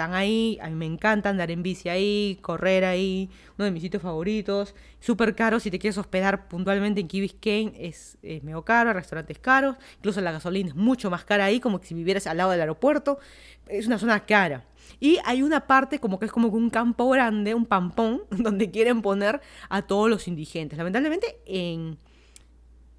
[0.00, 0.58] están ahí.
[0.62, 4.74] A mí me encanta andar en bici ahí, correr ahí, uno de mis sitios favoritos.
[4.98, 9.38] Súper caro si te quieres hospedar puntualmente en Key Biscayne, es, es medio caro, restaurantes
[9.38, 9.76] caros.
[9.98, 12.60] Incluso la gasolina es mucho más cara ahí, como que si vivieras al lado del
[12.60, 13.18] aeropuerto.
[13.66, 14.64] Es una zona cara.
[15.00, 19.02] Y hay una parte como que es como un campo grande, un pampón, donde quieren
[19.02, 20.78] poner a todos los indigentes.
[20.78, 21.98] Lamentablemente en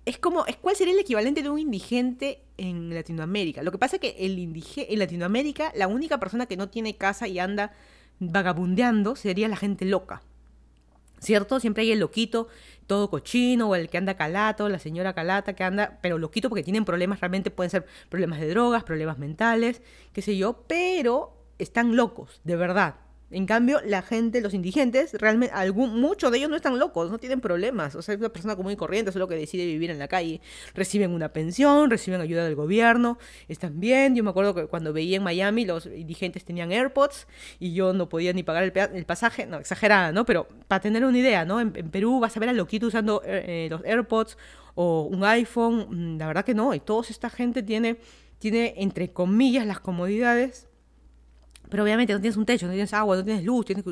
[0.06, 3.62] es como, es cuál sería el equivalente de un indigente en Latinoamérica.
[3.64, 6.98] Lo que pasa es que el indige en Latinoamérica, la única persona que no tiene
[6.98, 7.74] casa y anda
[8.20, 10.22] vagabundeando sería la gente loca.
[11.20, 11.60] ¿Cierto?
[11.60, 12.48] Siempre hay el loquito,
[12.88, 16.64] todo cochino, o el que anda calato, la señora calata que anda, pero loquito porque
[16.64, 19.84] tienen problemas, realmente pueden ser problemas de drogas, problemas mentales,
[20.14, 22.96] qué sé yo, pero están locos, de verdad.
[23.32, 27.17] En cambio, la gente, los indigentes, realmente, algún, muchos de ellos no están locos, no
[27.17, 27.96] tienen problemas.
[27.96, 30.41] O sea, es una persona común y corriente, solo que decide vivir en la calle.
[30.74, 33.17] Reciben una pensión, reciben ayuda del gobierno,
[33.48, 34.15] están bien.
[34.15, 37.28] Yo me acuerdo que cuando veía en Miami, los indigentes tenían AirPods
[37.60, 39.46] y yo no podía ni pagar el, pasaje.
[39.46, 40.26] No, exagerada, ¿no?
[40.26, 41.62] Pero para tener una idea, ¿no?
[41.62, 44.38] En, en Perú vas a ver a loquito usando eh, eh, los AirPods
[44.76, 46.15] o un iPhone.
[46.15, 46.74] Mm, La verdad que no.
[46.74, 47.98] Y toda esta gente tiene,
[48.39, 50.67] tiene, entre comillas, las comodidades
[51.72, 53.84] pero obviamente no tienes un techo, no tienes agua, no tienes luz, tienes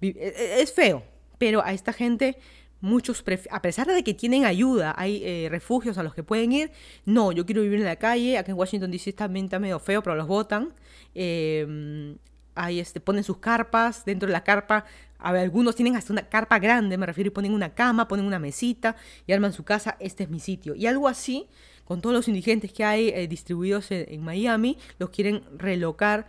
[0.00, 1.02] e- e- es feo.
[1.36, 2.38] Pero a esta gente,
[2.80, 6.70] muchos, a pesar de que tienen ayuda, hay eh, refugios a los que pueden ir,
[7.04, 10.02] no, yo quiero vivir en la calle, acá en Washington DC también está medio feo,
[10.02, 10.72] pero los votan.
[11.14, 12.16] Eh,
[12.54, 14.84] Ahí este, ponen sus carpas, dentro de la carpa,
[15.18, 18.94] algunos tienen hasta una carpa grande, me refiero, y ponen una cama, ponen una mesita
[19.26, 20.74] y arman su casa, este es mi sitio.
[20.74, 21.48] Y algo así,
[21.84, 26.28] con todos los indigentes que hay eh, distribuidos en, Miami, los quieren relocar,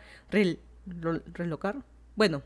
[0.86, 1.78] relocar,
[2.16, 2.44] bueno,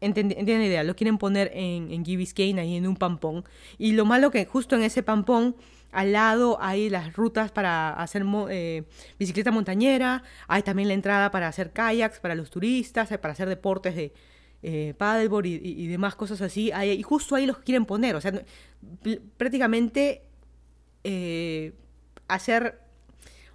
[0.00, 3.44] entienden la idea, lo quieren poner en, en Kane, ahí en un pampón.
[3.78, 5.54] Y lo malo que justo en ese pampón,
[5.92, 8.84] al lado hay las rutas para hacer eh,
[9.18, 13.94] bicicleta montañera, hay también la entrada para hacer kayaks para los turistas, para hacer deportes
[13.94, 14.12] de
[14.62, 16.70] eh, paddleboard y, demás cosas así.
[16.72, 18.32] y justo ahí los quieren poner, o sea,
[19.36, 20.22] prácticamente
[21.04, 21.72] eh,
[22.28, 22.78] hacer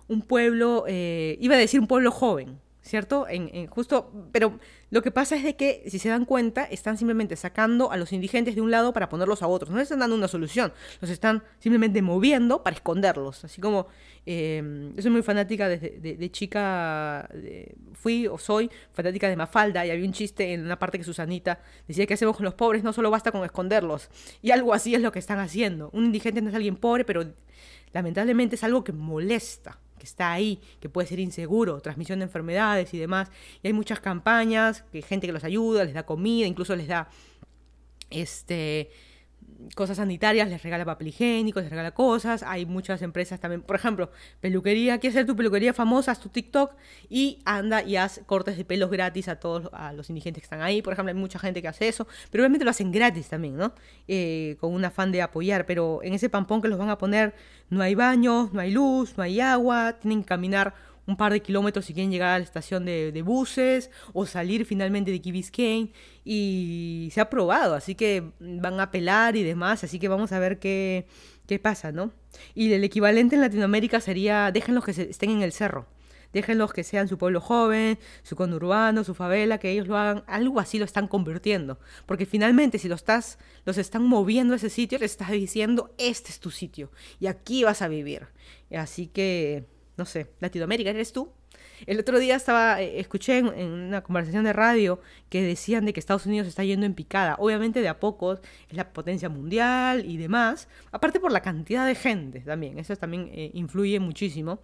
[0.09, 3.27] un pueblo, eh, iba a decir un pueblo joven, ¿cierto?
[3.29, 7.35] En, justo, pero lo que pasa es de que, si se dan cuenta, están simplemente
[7.35, 9.69] sacando a los indigentes de un lado para ponerlos a otros.
[9.69, 13.43] No les están dando una solución, los están simplemente moviendo para esconderlos.
[13.43, 13.87] Así como
[14.25, 17.29] eh, yo soy muy fanática de, chica,
[17.93, 21.59] fui o soy fanática de Mafalda y había un chiste en una parte que Susanita
[21.87, 24.09] decía que hacemos con los pobres, no solo basta con esconderlos.
[24.41, 25.89] Y algo así es lo que están haciendo.
[25.93, 27.25] Un indigente no es alguien pobre, pero
[27.91, 32.93] lamentablemente es algo que molesta que está ahí, que puede ser inseguro, transmisión de enfermedades
[32.93, 33.29] y demás.
[33.63, 37.09] Y hay muchas campañas, que gente que los ayuda, les da comida, incluso les da
[38.09, 38.89] este
[39.75, 42.43] cosas sanitarias, les regala papel higiénico, les regala cosas.
[42.43, 46.75] Hay muchas empresas también, por ejemplo, peluquería, quieres hacer tu peluquería famosa, haz tu TikTok
[47.09, 50.61] y anda y haz cortes de pelos gratis a todos a los indigentes que están
[50.61, 50.81] ahí.
[50.81, 53.73] Por ejemplo, hay mucha gente que hace eso, pero obviamente lo hacen gratis también, ¿no?
[54.07, 57.33] Eh, con un afán de apoyar, pero en ese pampón que los van a poner
[57.69, 60.73] no hay baños, no hay luz, no hay agua, tienen que caminar
[61.07, 65.09] un par de kilómetros si quieren llegar a la estación de, buses o salir finalmente
[65.09, 65.91] de Key Biscayne
[66.23, 70.39] y se ha probado, así que van a apelar y demás, así que vamos a
[70.39, 71.07] ver qué,
[71.47, 72.11] qué pasa, ¿no?
[72.53, 75.87] Y el equivalente en Latinoamérica sería déjenlos que estén en el cerro.
[76.33, 80.59] Déjenlos que sean su pueblo joven, su conurbano, su favela, que ellos lo hagan, algo
[80.59, 81.79] así lo están convirtiendo.
[82.05, 86.31] Porque finalmente si los, estás, los están moviendo a ese sitio, les estás diciendo, este
[86.31, 88.27] es tu sitio y aquí vas a vivir.
[88.69, 89.65] Así que
[89.97, 91.31] no sé, Latinoamérica, ¿eres tú?
[91.85, 95.99] El otro día estaba, eh, escuché en, una conversación de radio que decían de que
[95.99, 97.35] Estados Unidos está yendo en picada.
[97.39, 100.67] Obviamente de a pocos es la potencia mundial y demás.
[100.91, 102.79] Aparte por la cantidad de gente también.
[102.79, 104.59] Eso también eh, influye muchísimo.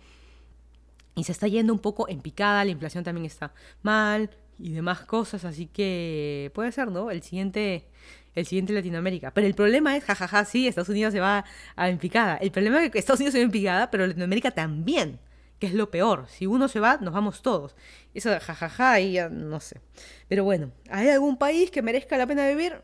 [1.15, 2.65] Y se está yendo un poco en picada.
[2.65, 5.46] La inflación también está mal y demás cosas.
[5.46, 7.12] Así que puede ser, ¿no?
[7.12, 7.88] El siguiente
[8.36, 9.32] el siguiente Latinoamérica.
[9.32, 12.38] Pero el problema es, jajaja, sí, Estados Unidos se va a en picada.
[12.38, 15.19] El problema es que Estados Unidos se va en picada, pero Latinoamérica también,
[15.60, 16.26] que es lo peor.
[16.30, 17.76] Si uno se va, nos vamos todos.
[18.13, 19.82] Eso, jajaja, y ya no sé.
[20.28, 22.82] Pero bueno, ¿hay algún país que merezca la pena vivir?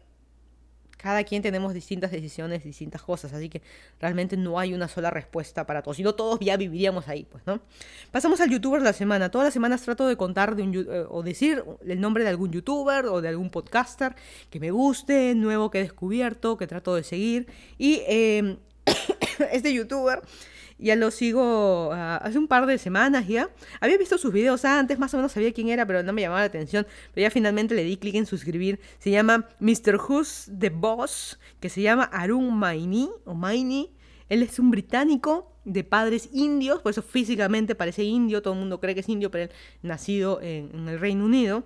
[1.02, 3.62] Cada quien tenemos distintas decisiones, distintas cosas, así que
[4.02, 7.42] realmente no hay una sola respuesta para todos, si no todos ya viviríamos ahí, pues,
[7.48, 7.62] ¿no?
[8.12, 9.32] Pasamos al youtuber de la semana.
[9.32, 12.52] Todas las semanas trato de contar de un, eh, o decir el nombre de algún
[12.52, 14.14] youtuber o de algún podcaster
[14.50, 17.48] que me guste, nuevo que he descubierto, que trato de seguir.
[17.78, 18.58] Y eh,
[19.52, 20.22] este youtuber
[20.80, 23.50] ya lo sigo ah, hace un par de semanas ya.
[23.80, 26.42] Había visto sus videos antes, más o menos sabía quién era, pero no me llamaba
[26.42, 26.88] la atención.
[27.14, 28.80] Pero ya finalmente le di clic en suscribir.
[29.00, 29.98] Se llama Mr.
[29.98, 33.92] Who's the Boss, que se llama Arun Maini, o Maini.
[34.30, 38.80] Él es un británico de padres indios, por eso físicamente parece indio, todo el mundo
[38.80, 41.64] cree que es indio, pero él nacido en el Reino Unido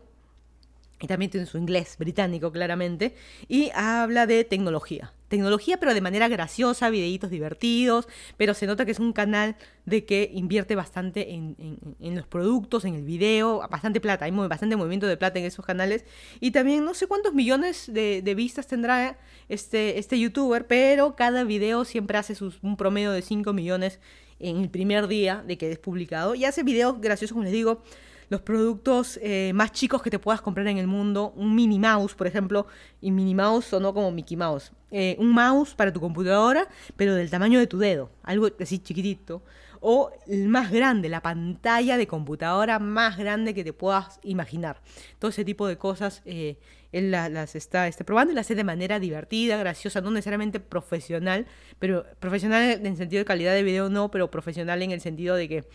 [1.04, 3.14] y también tiene su inglés británico claramente,
[3.50, 5.12] y habla de tecnología.
[5.34, 10.06] Tecnología, pero de manera graciosa, videitos divertidos, pero se nota que es un canal de
[10.06, 15.18] que invierte bastante en, los productos, en el video, bastante plata, hay bastante movimiento de
[15.18, 16.06] plata en esos canales,
[16.40, 19.18] y también no sé cuántos millones de, vistas tendrá
[19.50, 24.00] este, este youtuber, pero cada video siempre hace sus, un promedio de 5 millones
[24.38, 27.82] en el primer día de que es publicado, y hace videos graciosos, como les digo,
[28.30, 32.16] los productos eh, más chicos que te puedas comprar en el mundo, un mini mouse,
[32.16, 32.68] por ejemplo,
[33.02, 37.16] y mini mouse o no como Mickey Mouse, eh, un mouse para tu computadora, pero
[37.16, 39.44] del tamaño de tu dedo, algo así chiquitito,
[39.86, 44.82] o el más grande, la pantalla de computadora más grande que te puedas imaginar.
[45.20, 46.58] Todo ese tipo de cosas eh,
[46.94, 51.48] él las, está, está, probando y las hace de manera divertida, graciosa, no necesariamente profesional,
[51.80, 55.36] pero profesional en el sentido de calidad de video no, pero profesional en el sentido
[55.36, 55.66] de que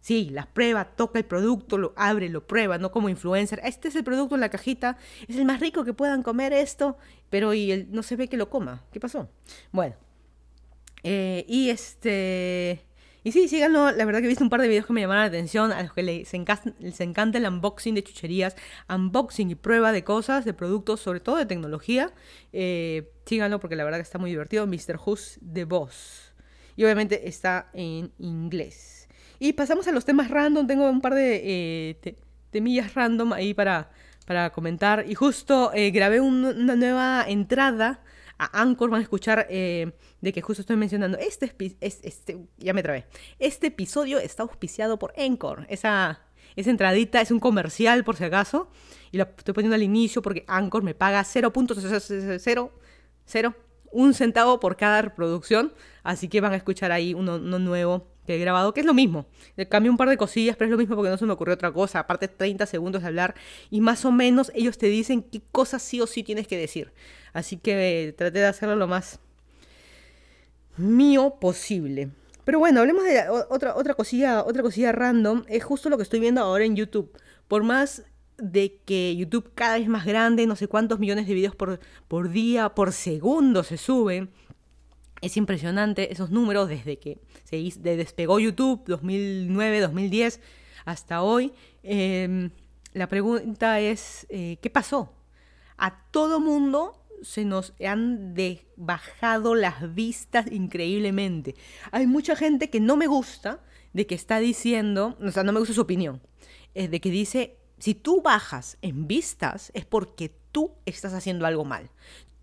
[0.00, 3.60] Sí, las prueba, toca el producto, lo abre, lo prueba, no como influencer.
[3.64, 6.96] Este es el producto en la cajita, es el más rico que puedan comer esto,
[7.28, 8.84] pero y no se ve que lo coma.
[8.92, 9.28] ¿Qué pasó?
[9.72, 9.96] Bueno.
[11.02, 12.84] Eh, y este.
[13.22, 13.90] Y sí, síganlo.
[13.90, 15.82] La verdad que he visto un par de videos que me llamaron la atención, a
[15.82, 18.54] los que les encanta, el unboxing de chucherías,
[18.88, 22.12] unboxing y prueba de cosas, de productos, sobre todo de tecnología.
[22.52, 24.66] Eh, síganlo porque la verdad que está muy divertido.
[24.66, 25.00] Mr.
[25.04, 26.32] Who's The Boss.
[26.76, 29.05] Y obviamente está en inglés.
[29.38, 30.66] Y pasamos a los temas random.
[30.66, 32.16] Tengo un par de eh,
[32.50, 33.90] temillas random ahí para,
[34.26, 35.04] para comentar.
[35.08, 38.02] Y justo eh, grabé una nueva entrada
[38.38, 38.90] a Anchor.
[38.90, 41.18] Van a escuchar eh, de que justo estoy mencionando.
[41.18, 42.82] Este, este, ya me.
[43.38, 45.66] Este episodio está auspiciado por Anchor.
[45.68, 46.20] Esa,
[46.54, 48.70] esa entradita es un comercial, por si acaso.
[49.12, 52.72] Y lo estoy poniendo al inicio porque Anchor me paga 0.000
[53.92, 55.72] un centavo por cada reproducción.
[56.02, 59.26] Así que van a escuchar ahí uno nuevo que he grabado, que es lo mismo.
[59.56, 61.54] Le cambié un par de cosillas, pero es lo mismo porque no se me ocurrió
[61.54, 62.00] otra cosa.
[62.00, 63.34] Aparte, 30 segundos de hablar
[63.70, 66.92] y más o menos ellos te dicen qué cosas sí o sí tienes que decir.
[67.32, 69.20] Así que traté de hacerlo lo más
[70.76, 72.10] mío posible.
[72.44, 75.44] Pero bueno, hablemos de otra, otra, cosilla, otra cosilla random.
[75.48, 77.10] Es justo lo que estoy viendo ahora en YouTube.
[77.48, 78.04] Por más
[78.38, 82.30] de que YouTube cada vez más grande, no sé cuántos millones de videos por, por
[82.30, 84.30] día, por segundo se suben
[85.20, 90.40] es impresionante esos números desde que se despegó YouTube 2009, 2010
[90.84, 91.52] hasta hoy.
[91.82, 92.50] Em,
[92.92, 95.12] la pregunta es, eh, ¿qué pasó?
[95.76, 98.34] A todo mundo se nos han
[98.76, 101.54] bajado las vistas increíblemente.
[101.90, 103.60] Hay mucha gente que no me gusta
[103.92, 106.20] de que está diciendo, o sea, no me gusta su opinión,
[106.74, 111.64] es de que dice, si tú bajas en vistas es porque tú estás haciendo algo
[111.64, 111.90] mal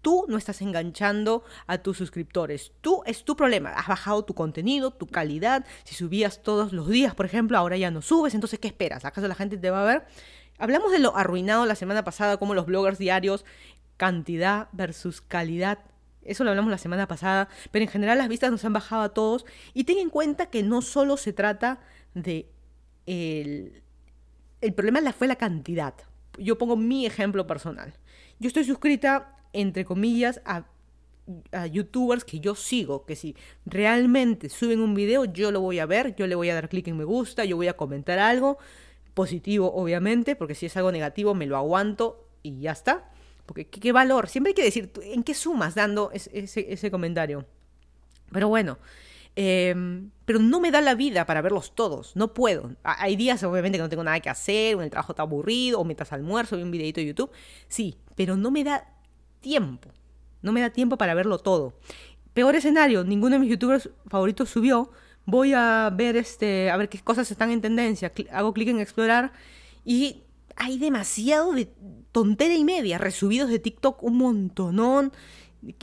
[0.04, 2.74] tú no estás enganchando a tus suscriptores.
[2.82, 3.72] Tú es tu problema.
[3.72, 5.66] Has bajado tu contenido, tu calidad.
[5.86, 8.36] Si subías todos los días, por ejemplo, ahora ya no subes.
[8.36, 9.06] Entonces, ¿qué esperas?
[9.06, 10.06] ¿Acaso la gente te va a ver?
[10.60, 13.46] Hablamos de lo arruinado la semana pasada, como los bloggers diarios,
[13.98, 15.80] cantidad versus calidad.
[16.22, 19.14] Eso lo hablamos la semana pasada, pero en general las vistas nos han bajado a
[19.14, 19.46] todos.
[19.74, 21.80] Y ten en cuenta que no solo se trata
[22.14, 22.52] de
[23.06, 23.82] el,
[24.60, 25.94] el problema fue la cantidad.
[26.38, 27.94] Yo pongo mi ejemplo personal.
[28.40, 30.66] Yo estoy suscrita entre comillas, a,
[31.72, 33.36] youtubers que yo sigo, que si
[33.66, 36.88] realmente suben un video, yo lo voy a ver, yo le voy a dar clic
[36.90, 38.58] en me gusta, yo voy a comentar algo,
[39.14, 43.10] positivo obviamente, porque si es algo negativo me lo aguanto y ya está.
[43.46, 47.46] Porque qué, valor, siempre hay que decir, ¿en qué sumas dando ese, comentario?
[48.32, 48.80] Pero bueno,
[49.36, 52.72] em, pero no me da la vida para verlos todos, no puedo.
[52.84, 55.84] Hay días obviamente que no tengo nada que hacer, o el trabajo está aburrido, o
[55.84, 57.32] mientras almuerzo y un videito de YouTube,
[57.68, 58.93] sí, pero no me da
[59.44, 59.92] tiempo.
[60.42, 61.76] No me da tiempo para verlo todo.
[62.34, 64.90] Peor escenario, ninguno de mis youtubers favoritos subió.
[65.26, 68.12] Voy a ver este, a ver qué cosas están en tendencia.
[68.32, 69.32] Hago clic en explorar
[69.86, 70.24] y
[70.56, 71.72] hay demasiado de
[72.12, 75.14] tontera y media, resubidos de TikTok un montonón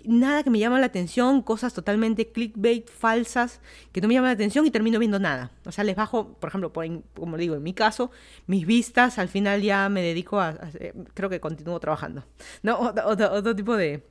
[0.05, 3.61] nada que me llama la atención, cosas totalmente clickbait, falsas,
[3.93, 5.51] que no me llaman la atención y termino viendo nada.
[5.65, 6.73] O sea, les bajo, por ejemplo,
[7.15, 8.11] como digo, en mi caso,
[8.47, 10.59] mis vistas, al final ya me dedico a,
[11.15, 12.25] creo que continúo trabajando.
[12.63, 12.79] ¿no?
[12.79, 14.07] Otro, tipo de,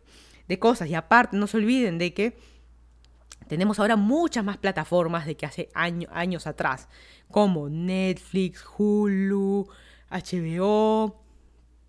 [0.60, 0.90] cosas.
[0.90, 2.38] Y aparte, no se olviden de que
[3.48, 6.88] tenemos ahora muchas más plataformas de que hace años atrás,
[7.30, 9.68] como Netflix, Hulu,
[10.10, 11.29] HBO,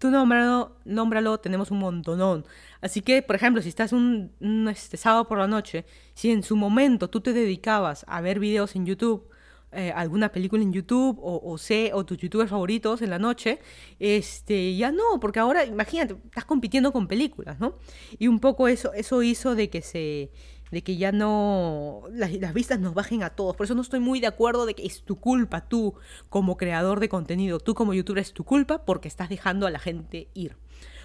[0.01, 2.45] tú nómbralo, nómbralo, tenemos un montonón.
[2.81, 4.33] Así que, por ejemplo, si estás un,
[4.71, 5.85] este, sábado por la noche,
[6.15, 9.29] si en su momento tú te dedicabas a ver videos en YouTube,
[9.73, 13.61] eh, alguna película en YouTube o, o, sé, o tus youtubers favoritos en la noche,
[13.99, 17.75] este, ya no, porque ahora, imagínate, estás compitiendo con películas, ¿no?
[18.19, 20.31] Y un poco eso, eso hizo de que se
[20.71, 23.57] de que ya no las, vistas nos bajen a todos.
[23.57, 25.95] Por eso no estoy muy de acuerdo de que es tu culpa, tú
[26.29, 29.79] como creador de contenido, tú como youtuber es tu culpa porque estás dejando a la
[29.79, 30.57] gente ir.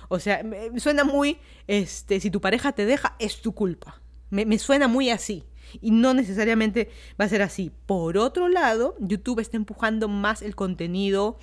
[0.07, 1.38] O sea, me, suena muy,
[1.68, 4.01] este, si tu pareja te deja, es tu culpa.
[4.30, 5.43] Me, suena muy así.
[5.82, 6.89] Y no necesariamente
[7.20, 7.72] va a ser así.
[7.86, 11.39] Por otro lado, YouTube está empujando más el contenido,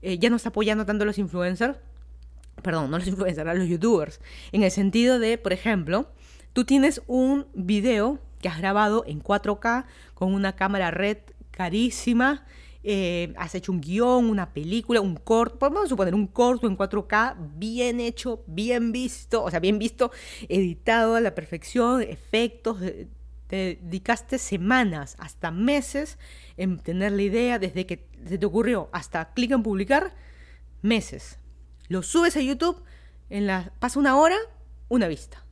[0.00, 1.78] eh, ya no está apoyando tanto a los influencers,
[2.62, 4.20] perdón, no los influencers, a los youtubers,
[4.52, 6.08] en el sentido de, por ejemplo,
[6.54, 9.84] tú tienes un video que has grabado en 4K
[10.14, 11.18] con una cámara red
[11.50, 12.46] carísima,
[12.82, 17.36] eh, has hecho un guion, una película, un corto, podemos suponer un corto en 4K,
[17.56, 20.10] bien hecho, bien visto, o sea, bien visto,
[20.48, 22.78] editado a la perfección, efectos,
[23.46, 26.18] te dedicaste semanas, hasta meses
[26.56, 30.14] en tener la idea, desde que se te ocurrió hasta clic en publicar,
[30.82, 31.38] meses.
[31.88, 32.82] Lo subes a YouTube,
[33.30, 34.36] en la, pasa una hora,
[34.88, 35.43] una vista.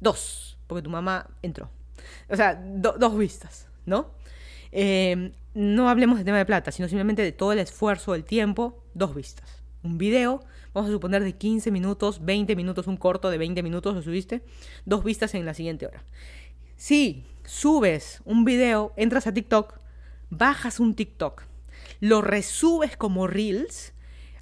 [0.00, 1.70] Dos, porque tu mamá entró.
[2.28, 4.10] O sea, dos vistas, ¿no?
[4.72, 8.84] Eh, no hablemos de tema de plata, sino simplemente de todo el esfuerzo, el tiempo,
[8.94, 9.62] dos vistas.
[9.82, 13.94] Un video, vamos a suponer de 15 minutos, 20 minutos, un corto de 20 minutos
[13.94, 14.42] lo subiste,
[14.84, 16.04] dos vistas en la siguiente hora.
[16.76, 19.80] Si subes un video, entras a TikTok,
[20.28, 21.42] bajas un TikTok,
[22.00, 23.92] lo resubes como Reels,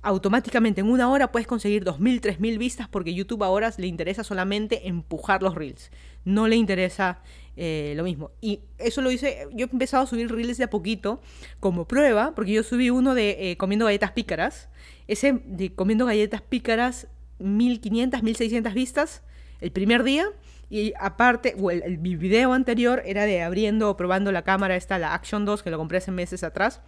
[0.02, 4.88] automáticamente en una hora puedes conseguir 2.000, 3.000 vistas porque YouTube ahora le interesa solamente
[4.88, 5.90] empujar los Reels.
[6.24, 7.20] No le interesa
[7.60, 8.30] eh, lo mismo.
[8.40, 11.20] Y eso lo hice, yo he empezado a subir reels de a poquito
[11.58, 14.68] como prueba, porque yo subí uno de eh, comiendo galletas pícaras.
[15.08, 17.08] Ese de comiendo galletas pícaras,
[17.40, 19.22] 1500, 1600 vistas
[19.60, 20.28] el primer día.
[20.70, 25.44] Y aparte, el, video anterior era de abriendo o probando la cámara esta, la Action
[25.44, 26.80] 2, que lo compré hace meses atrás.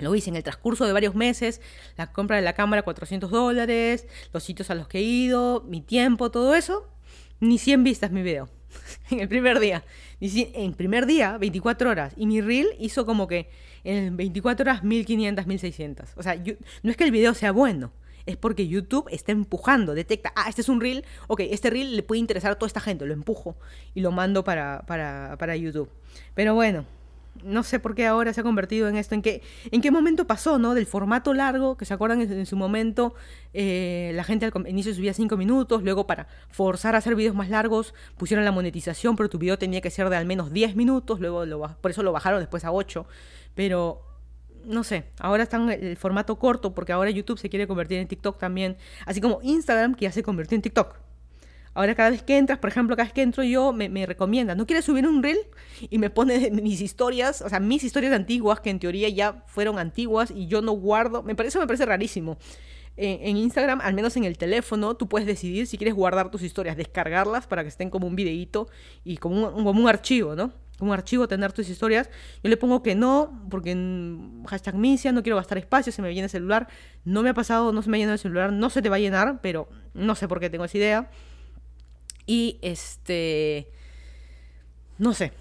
[0.00, 1.60] Lo hice en el transcurso de varios meses,
[1.96, 5.80] la compra de la cámara 400 dólares, los sitios a los que he ido, mi
[5.80, 6.88] tiempo, todo eso.
[7.40, 8.48] Ni 100 vistas mi video.
[9.10, 9.84] en el primer día.
[10.20, 12.12] En primer día, 24 horas.
[12.16, 13.50] Y mi reel hizo como que
[13.84, 16.10] en 24 horas 1500, 1600.
[16.16, 16.42] O sea,
[16.82, 17.92] no es que el video sea bueno.
[18.26, 22.02] Es porque YouTube está empujando, detecta, ah, este es un reel, ok, este reel le
[22.02, 23.56] puede interesar a toda esta gente, lo empujo
[23.94, 25.88] y lo mando para, para, para YouTube.
[26.34, 26.84] Pero bueno,
[27.42, 30.26] no sé por qué ahora se ha convertido en esto, en qué, en qué momento
[30.26, 30.74] pasó, ¿no?
[30.74, 33.14] Del formato largo, que se acuerdan en, su momento,
[33.54, 37.48] eh, la gente al inicio subía 5 minutos, luego para forzar a hacer videos más
[37.48, 41.20] largos pusieron la monetización, pero tu video tenía que ser de al menos 10 minutos,
[41.20, 43.06] luego lo, por eso lo bajaron después a 8,
[43.54, 44.02] pero
[44.64, 48.08] no sé, ahora están en el formato corto porque ahora YouTube se quiere convertir en
[48.08, 48.76] TikTok también,
[49.06, 51.09] así como Instagram que ya se convirtió en TikTok.
[51.72, 54.66] Ahora cada vez que entras, por ejemplo, cada vez que entro yo, me, recomienda, ¿no
[54.66, 55.38] quieres subir un reel?
[55.88, 59.78] Y me pone mis historias, o sea, mis historias antiguas, que en teoría ya fueron
[59.78, 61.22] antiguas y yo no guardo.
[61.22, 62.38] Me parece, me parece rarísimo.
[62.96, 66.76] En, Instagram, al menos en el teléfono, tú puedes decidir si quieres guardar tus historias,
[66.76, 68.68] descargarlas para que estén como un videíto
[69.04, 70.52] y como un, como un archivo, ¿no?
[70.76, 72.10] Como un archivo tener tus historias.
[72.42, 76.08] Yo le pongo que no, porque en hashtag misia, no quiero gastar espacio, se me
[76.08, 76.68] viene el celular.
[77.04, 78.96] No me ha pasado, no se me ha llenado el celular, no se te va
[78.96, 81.10] a llenar, pero no sé por qué tengo esa idea.
[82.30, 83.66] Y este,
[84.98, 85.32] no sé,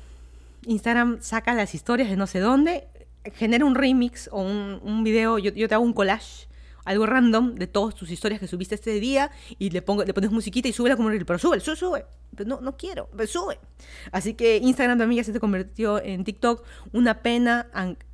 [0.66, 2.88] Instagram saca las historias de no sé dónde,
[3.36, 6.48] genera un remix o un, video, yo, yo, te hago un collage,
[6.86, 9.30] algo random de todas tus historias que subiste este día
[9.60, 12.50] y le, pongo, le pones musiquita y sube como reel, pero sube, sube, sube, pero
[12.50, 13.60] no, no quiero, pero sube.
[14.12, 17.68] Así que Instagram también ya se convirtió en TikTok, una pena,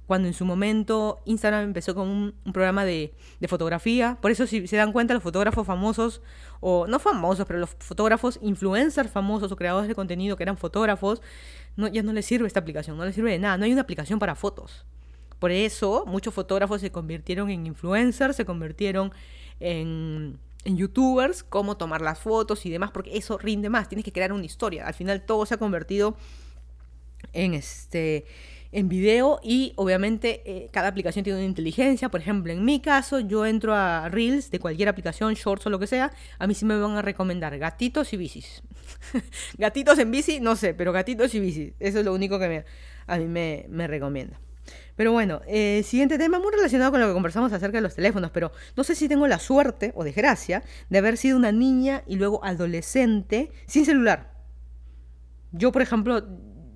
[0.07, 3.13] cuando en su momento Instagram empezó con un, programa de,
[3.47, 4.17] fotografía.
[4.21, 6.21] Por eso si se dan cuenta los fotógrafos famosos,
[6.59, 11.21] o no famosos, pero los fotógrafos influencers famosos o creadores de contenido que eran fotógrafos,
[11.77, 14.19] ya no les sirve esta aplicación, no les sirve de nada, no hay una aplicación
[14.19, 14.85] para fotos.
[15.39, 19.11] Por eso muchos fotógrafos se convirtieron en influencers, se convirtieron
[19.59, 24.33] en youtubers, cómo tomar las fotos y demás, porque eso rinde más, tienes que crear
[24.33, 24.87] una historia.
[24.87, 26.15] Al final todo se ha convertido
[27.33, 28.25] en este
[28.71, 32.09] en video y obviamente eh, cada aplicación tiene una inteligencia.
[32.09, 35.79] Por ejemplo, en mi caso, yo entro a Reels de cualquier aplicación, Shorts o lo
[35.79, 38.63] que sea, a mí sí me van a recomendar gatitos y bicis.
[39.57, 41.73] gatitos en bici, no sé, pero gatitos y bicis.
[41.79, 42.65] Eso es lo único que me,
[43.07, 44.39] a mí me, me recomienda.
[44.95, 48.31] Pero bueno, eh, siguiente tema muy relacionado con lo que conversamos acerca de los teléfonos,
[48.31, 52.15] pero no sé si tengo la suerte o desgracia de haber sido una niña y
[52.15, 54.33] luego adolescente sin celular.
[55.51, 56.25] Yo, por ejemplo,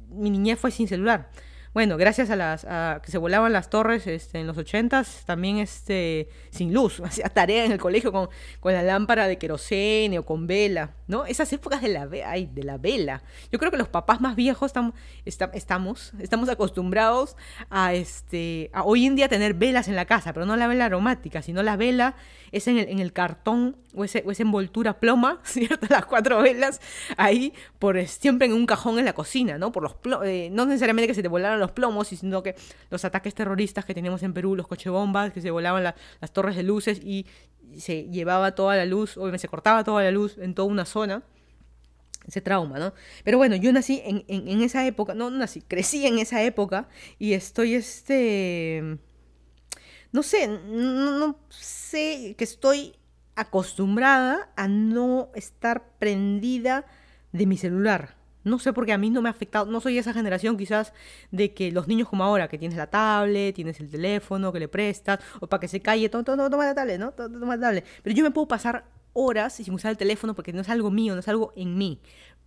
[0.10, 1.30] mi niñez fue sin celular
[1.74, 2.66] bueno, gracias a las
[3.02, 7.66] que se volaban las torres este, en los ochentas, también este, sin luz, hacía tarea
[7.66, 11.26] en el colegio con, con la lámpara de querosene o con vela, ¿no?
[11.26, 13.22] Esas épocas de la, de la vela.
[13.52, 14.72] Yo creo que los papás más viejos
[15.26, 17.36] estamos, estamos acostumbrados
[17.70, 20.86] a, este, a hoy en día tener velas en la casa, pero no la vela
[20.86, 22.16] aromática, sino la vela
[22.52, 25.88] es en el, en el cartón o, ese, esa envoltura ploma, ¿cierto?
[25.90, 26.82] Las cuatro velas
[27.18, 29.72] ahí, por, siempre en un cajón en la cocina, ¿no?
[29.72, 29.96] Por los
[30.26, 31.30] eh, no necesariamente que se te
[31.60, 32.56] los plomos, sino que
[32.90, 36.64] los ataques terroristas que teníamos en Perú, los cochebombas, que se volaban las torres de
[36.64, 37.26] luces y
[37.78, 41.24] se llevaba toda la luz, o se cortaba toda la luz en toda una zona.
[42.28, 42.94] Ese trauma, ¿no?
[43.24, 46.88] Pero bueno, yo nací en, en, esa época, no nací, crecí en esa época
[47.18, 49.00] y estoy, este,
[50.12, 52.94] no sé, no sé que estoy
[53.36, 56.86] acostumbrada a no estar prendida
[57.32, 58.19] de mi celular.
[58.44, 60.94] No sé por qué a mí no me ha afectado, no soy esa generación quizás
[61.32, 64.68] de que los niños como ahora, que tienes la tablet, tienes el teléfono, que le
[64.68, 67.12] prestas, o para que se calle, todo, todo, toma la tablet, ¿no?
[67.12, 67.86] toma la tablet.
[68.02, 71.14] Pero yo me puedo pasar horas sin usar el teléfono porque no es algo mío,
[71.14, 72.00] no es algo en mí.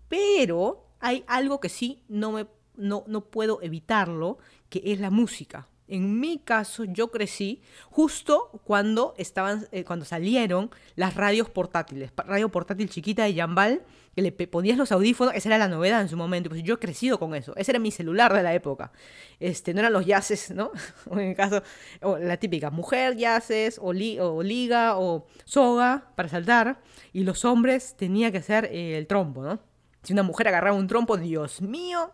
[0.09, 4.39] Pero hay algo que sí no, me, no, no puedo evitarlo,
[4.69, 5.69] que es la música.
[5.89, 7.61] En mi caso, yo crecí
[7.91, 13.83] justo cuando estaban, eh, cuando salieron las radios portátiles, radio portátil chiquita de Jambal,
[14.15, 16.79] que le ponías los audífonos, esa era la novedad en su momento, pues yo he
[16.79, 18.93] crecido con eso, ese era mi celular de la época,
[19.41, 20.71] este, no eran los yaces, ¿no?
[21.11, 21.63] en el caso,
[22.03, 26.81] o la típica, mujer yaces, o, liga, o soga para saltar,
[27.13, 29.61] y los hombres tenía que hacer eh, el trompo, ¿no?
[30.03, 32.13] Si una mujer agarraba un trompo, Dios mío,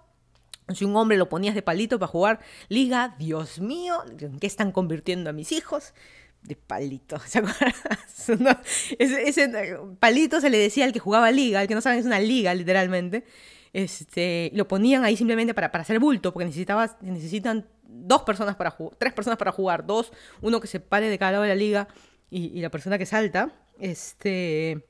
[0.74, 4.72] si un hombre lo ponías de palito para jugar liga, Dios mío, ¿en qué están
[4.72, 5.94] convirtiendo a mis hijos?
[6.42, 8.60] De palito, ¿se acuerdan?
[8.98, 12.20] ese, palito se le decía al que jugaba liga, al que no saben es una
[12.20, 13.24] liga literalmente.
[13.72, 18.70] este, lo ponían ahí simplemente para, para hacer bulto, porque necesitaba, necesitan dos personas para
[18.70, 20.12] jugar, tres personas para jugar, dos,
[20.42, 21.88] uno que se pare de cada lado de la liga
[22.30, 23.50] y, la persona que salta.
[23.78, 24.84] Este,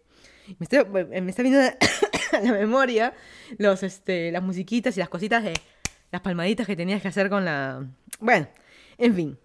[0.58, 1.60] me, está viendo
[2.32, 3.14] a la memoria
[3.58, 5.54] los, este, las musiquitas y las cositas de
[6.11, 7.86] las palmaditas que tenías que hacer con la...
[8.20, 8.48] Bueno,
[8.98, 9.38] en fin.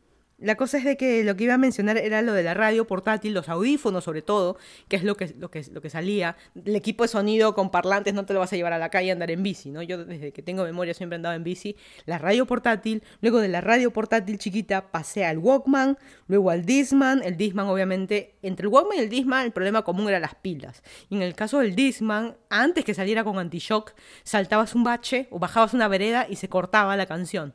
[0.44, 2.86] La cosa es de que lo que iba a mencionar era lo de la radio
[2.86, 4.58] portátil, los audífonos sobre todo,
[4.90, 6.36] que es lo que, lo que, lo que salía.
[6.66, 9.10] El equipo de sonido con parlantes no te lo vas a llevar a la calle
[9.10, 9.82] a andar en bici, ¿no?
[9.82, 11.78] Yo desde que tengo memoria siempre he andado en bici.
[12.06, 17.24] La radio portátil, luego de la radio portátil chiquita pasé al Walkman, luego al Disman.
[17.24, 20.84] El Disman obviamente, entre el Walkman y el Disman el problema común era las pilas.
[21.10, 25.40] Y en el caso del Disman, antes que saliera con anti-shock, saltabas un bache o
[25.40, 27.54] bajabas una vereda y se cortaba la canción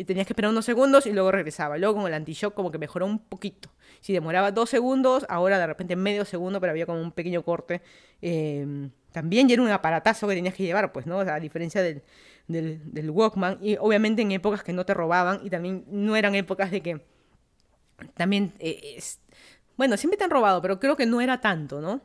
[0.00, 1.76] y tenías que esperar unos segundos y luego regresaba.
[1.76, 3.70] Luego con el anti-shock como que mejoró un poquito.
[4.00, 7.82] Si demoraba dos segundos, ahora de repente medio segundo, pero había como un pequeño corte.
[8.22, 11.18] Eh, también ya era un aparatazo que tenías que llevar, pues, ¿no?
[11.20, 12.02] a diferencia del,
[12.48, 13.58] del, Walkman.
[13.60, 17.04] Y obviamente en épocas que no te robaban y también no eran épocas de que
[18.14, 18.54] también...
[18.58, 18.98] Eh,
[19.76, 22.00] bueno, siempre te han robado, pero creo que no era tanto, ¿no?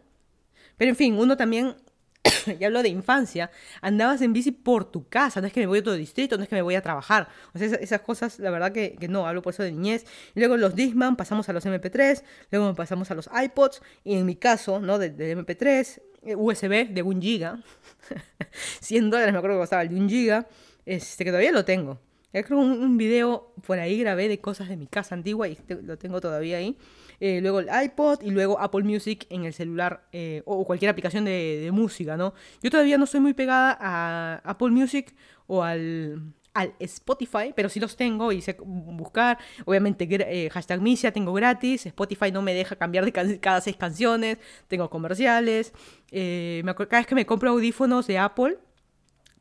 [0.75, 1.77] Pero en fin, uno también
[2.59, 3.51] y hablo de infancia,
[3.81, 6.43] andabas en bici por tu casa, no es que me voy a otro distrito, no
[6.43, 7.27] es que me voy a trabajar.
[7.53, 10.05] O sea, esas, cosas, la verdad que, no, hablo por eso de niñez.
[10.33, 14.35] Luego los Disman, pasamos a los MP3, luego pasamos a los iPods, y en mi
[14.35, 14.99] caso, ¿no?
[14.99, 17.61] Del de MP3, eh, USB de un giga,
[18.81, 20.47] 100 dólares me acuerdo que costaba el de un giga,
[20.85, 21.99] este, que todavía lo tengo.
[22.31, 25.97] Creo un, un video por ahí grabé de cosas de mi casa antigua y lo
[25.97, 26.77] tengo todavía ahí.
[27.19, 31.25] Eh, luego el iPod y luego Apple Music en el celular eh, o cualquier aplicación
[31.25, 32.33] de, música, ¿no?
[32.61, 35.13] Yo todavía no soy muy pegada a Apple Music
[35.47, 39.37] o al, al Spotify, pero sí los tengo y sé buscar.
[39.65, 41.85] Obviamente, eh, hashtag Misia tengo gratis.
[41.85, 44.37] Spotify no me deja cambiar de cada seis canciones.
[44.67, 45.73] Tengo comerciales.
[46.11, 48.57] cada vez que me compro audífonos de Apple,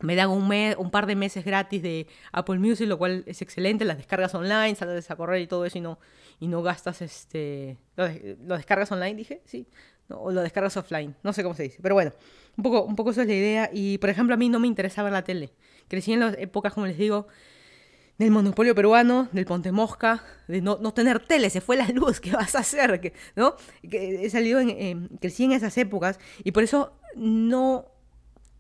[0.01, 3.43] me dan un, mes, un par de meses gratis de Apple Music, lo cual es
[3.43, 3.85] excelente.
[3.85, 5.99] Las descargas online, sales a correr y todo eso y no,
[6.41, 7.79] y no gastas este...
[7.97, 9.41] ¿Lo, descargas online, dije?
[9.45, 9.67] Sí.
[10.09, 11.79] o lo descargas offline, no sé cómo se dice.
[11.81, 12.13] Pero bueno,
[12.57, 13.71] un poco, un poco eso es la idea.
[13.73, 15.53] Y por ejemplo, a mí no me interesaba la tele.
[15.89, 17.29] Crecí en las épocas, como les digo,
[18.19, 22.21] del monopolio peruano, del ponte mosca, de no, no, tener tele, se fue la luz,
[22.21, 23.13] ¿qué vas a hacer?
[23.37, 23.57] ¿No?
[23.89, 24.61] Que he salido
[25.21, 27.94] crecí en esas épocas y por eso no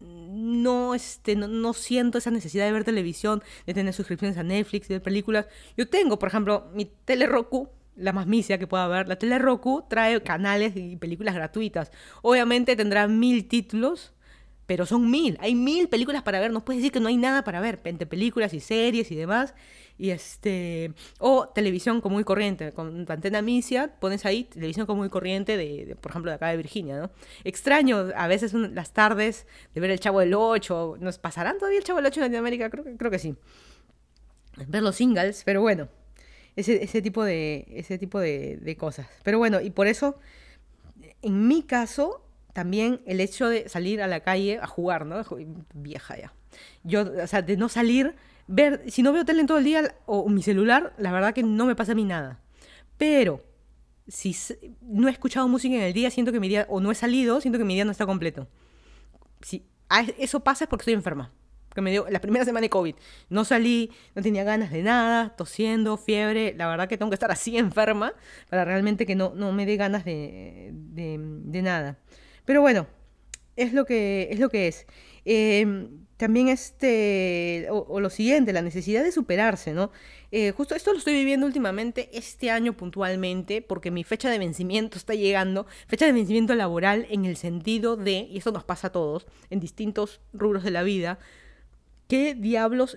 [0.01, 4.97] no, este, no, siento esa necesidad de ver televisión, de tener suscripciones a Netflix, de
[4.97, 5.47] ver películas.
[5.77, 9.09] Yo tengo, por ejemplo, mi tele Roku, la más misia que pueda haber.
[9.09, 11.91] La tele Roku trae canales y películas gratuitas.
[12.23, 14.13] Obviamente tendrá mil títulos,
[14.67, 15.39] pero son mil.
[15.41, 16.51] Hay mil películas para ver.
[16.51, 17.81] No puedes decir que no hay nada para ver.
[17.85, 19.55] Entre películas y series y demás
[19.97, 25.09] y este o televisión común y corriente con antena misia pones ahí televisión común y
[25.09, 27.11] corriente de, por ejemplo de acá de Virginia no
[27.45, 31.85] extraño a veces las tardes de ver el Chavo del 8 nos pasarán todavía el
[31.85, 33.37] Chavo del 8 en Latinoamérica creo creo que sí
[34.67, 35.89] ver los singles pero bueno
[36.57, 40.19] ese, ese tipo de ese tipo de cosas pero bueno y por eso
[41.23, 42.25] en mi caso
[42.55, 45.23] también el hecho de salir a la calle a jugar, ¿no?
[45.75, 46.33] Vieja ya.
[46.85, 48.15] Yo, o sea, de no salir
[48.47, 51.43] ver, si no veo tele en todo el día o mi celular, la verdad que
[51.43, 52.41] no me pasa a mí nada.
[52.97, 53.43] Pero
[54.07, 54.37] si
[54.83, 57.41] no he escuchado música en el día, siento que mi día, o no he salido,
[57.41, 58.49] siento que mi día no está completo.
[59.41, 59.65] Si
[60.19, 61.33] eso pasa es porque estoy enferma.
[61.75, 62.95] Que me dio la primera semana de COVID.
[63.31, 66.55] No salí, no tenía ganas de nada, tosiendo, fiebre.
[66.57, 68.13] La verdad que tengo que estar así enferma
[68.49, 71.99] para realmente que no, no me dé ganas de, de, nada.
[72.45, 72.87] Pero bueno,
[73.57, 74.39] es lo que es.
[74.39, 74.87] Lo que es.
[75.25, 79.91] Eh, también este, o, lo siguiente, la necesidad de superarse, ¿no?
[80.31, 84.97] Eh, justo esto lo estoy viviendo últimamente, este año puntualmente, porque mi fecha de vencimiento
[84.99, 88.93] está llegando, fecha de vencimiento laboral en el sentido de, y esto nos pasa a
[88.93, 91.19] todos, en distintos rubros de la vida,
[92.09, 92.97] ¿qué diablos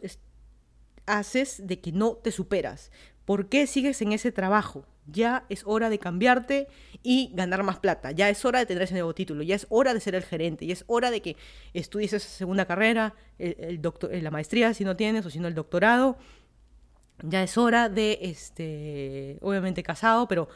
[1.06, 2.92] haces de que no te superas?
[3.28, 4.86] ¿Por qué sigues en ese trabajo?
[5.06, 6.70] Ya es hora de cambiarte
[7.04, 8.12] y ganar más plata.
[8.12, 9.44] Ya es hora de tener ese nuevo título.
[9.44, 10.66] Ya es hora de ser el gerente.
[10.66, 11.36] Ya es hora de que
[11.74, 15.56] estudies esa segunda carrera, el, doctor, la maestría si no tienes o si no el
[15.56, 16.18] doctorado.
[17.22, 20.48] Ya es hora de, este, obviamente casado, pero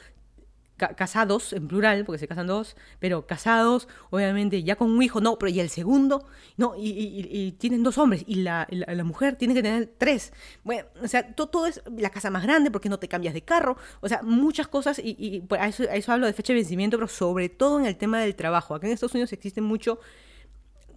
[0.90, 5.38] casados, en plural, porque se casan dos, pero casados, obviamente ya con un hijo, no,
[5.38, 6.26] pero y el segundo,
[6.58, 10.34] no, y, tienen dos hombres, y la, la, mujer tiene que tener tres.
[10.64, 13.78] Bueno, o sea, todo, es la casa más grande, porque no te cambias de carro,
[14.02, 16.98] o sea, muchas cosas, y, pues, a, eso, a eso hablo de fecha de vencimiento,
[16.98, 18.76] pero sobre todo en el tema del trabajo.
[18.76, 20.00] Acá en Estados Unidos existe mucho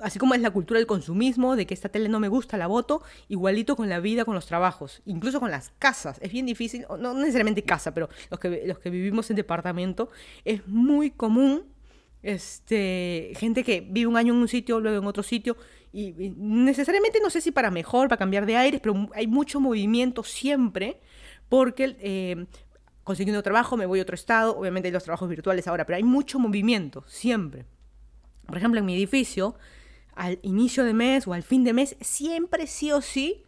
[0.00, 2.66] así como es la cultura del consumismo, de que esta tele no me gusta, la
[2.66, 6.18] voto, igualito con la vida, con los trabajos, incluso con las casas.
[6.20, 10.10] Es bien difícil, no necesariamente casa, pero los que, los que vivimos en departamento,
[10.44, 11.64] es muy común
[12.22, 15.58] Este, gente que vive un año en un sitio, luego en otro sitio,
[15.92, 20.24] y, necesariamente no sé si para mejor, para cambiar de aires, pero hay mucho movimiento
[20.24, 21.00] siempre,
[21.50, 22.46] porque eh,
[23.04, 26.02] consiguiendo trabajo me voy a otro estado, obviamente hay los trabajos virtuales ahora, pero hay
[26.02, 27.66] mucho movimiento, siempre.
[28.46, 29.54] Por ejemplo, en mi edificio,
[30.16, 33.42] al inicio de mes o al fin de mes, siempre sí o sí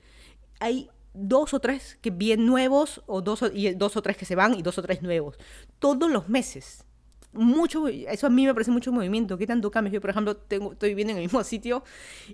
[0.60, 4.34] hay dos o tres que bien nuevos o dos y dos o tres que se
[4.34, 5.36] van y dos o tres nuevos.
[5.78, 6.86] Todos los meses
[7.36, 9.38] mucho, eso a mí me parece mucho movimiento.
[9.38, 9.92] ¿Qué tanto cambia?
[9.92, 11.84] Yo, por ejemplo, tengo, estoy viviendo en el mismo sitio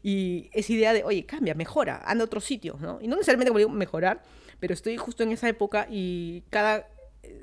[0.02, 2.98] y esa idea de, oye, cambia, mejora, anda a otro sitio, ¿no?
[3.00, 4.22] Y no necesariamente voy a mejorar,
[4.60, 6.86] pero estoy justo en esa época y cada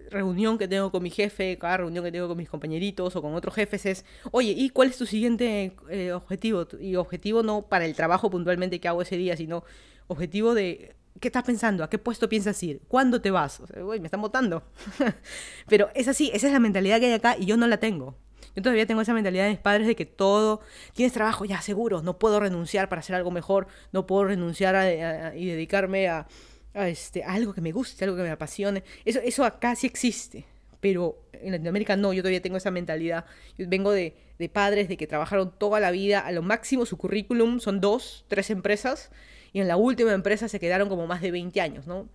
[0.10, 3.34] reunión que tengo con mi jefe, cada reunión que tengo con mis compañeritos o con
[3.34, 6.68] otros jefes es, oye, ¿y cuál es tu siguiente eh, objetivo?
[6.80, 9.64] Y objetivo no para el trabajo puntualmente que hago ese día, sino
[10.08, 11.84] objetivo de ¿Qué estás pensando?
[11.84, 12.82] ¿A qué puesto piensas ir?
[12.88, 13.60] ¿Cuándo te vas?
[13.60, 14.64] O uy, me están votando.
[15.68, 18.16] Pero es así, esa es la mentalidad que hay acá y yo no la tengo.
[18.56, 20.62] Yo todavía tengo esa mentalidad de mis padres de que todo,
[20.94, 25.46] tienes trabajo, ya seguro, no puedo renunciar para hacer algo mejor, no puedo renunciar y
[25.46, 26.28] dedicarme a,
[26.74, 28.84] este, algo que me guste, algo que me apasione.
[29.06, 30.46] Eso, eso acá sí existe,
[30.80, 33.26] pero en Latinoamérica no, yo todavía tengo esa mentalidad.
[33.58, 36.98] Yo vengo de, de padres de que trabajaron toda la vida, a lo máximo su
[36.98, 39.12] currículum son dos, tres empresas
[39.52, 42.08] y en la última empresa se quedaron como más de 20 años, ¿no?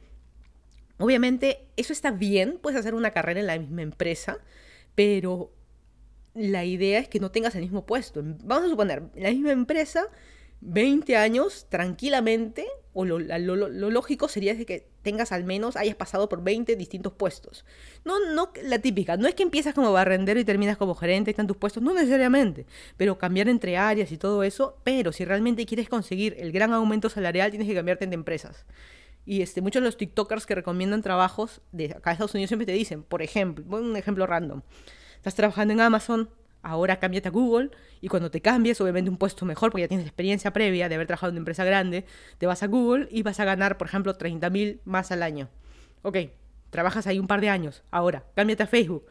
[0.98, 4.38] Obviamente eso está bien, puedes hacer una carrera en la misma empresa,
[4.94, 5.50] pero
[6.34, 8.22] la idea es que no tengas el mismo puesto.
[8.44, 10.06] Vamos a suponer, la misma empresa
[10.64, 16.74] 20 años tranquilamente, o lo, lógico sería que tengas al menos, hayas pasado por 20
[16.76, 17.64] distintos puestos.
[18.04, 21.46] No, no la típica, no es que empiezas como barrendero y terminas como gerente están
[21.46, 25.88] tus puestos, no necesariamente, pero cambiar entre áreas y todo eso, pero si realmente quieres
[25.88, 28.64] conseguir el gran aumento salarial, tienes que cambiarte de empresas.
[29.26, 32.66] Y este, muchos de los TikTokers que recomiendan trabajos de acá de Estados Unidos siempre
[32.66, 34.62] te dicen, por ejemplo, un ejemplo random,
[35.16, 36.30] estás trabajando en Amazon,
[36.64, 40.06] ahora cámbiate a Google y cuando te cambies, obviamente un puesto mejor, porque ya tienes
[40.06, 42.04] experiencia previa de haber trabajado en una empresa grande,
[42.38, 45.48] te vas a Google y vas a ganar, por ejemplo, 30 mil más al año.
[46.02, 46.18] Ok,
[46.70, 49.06] trabajas ahí un par de años, ahora cámbiate a Facebook.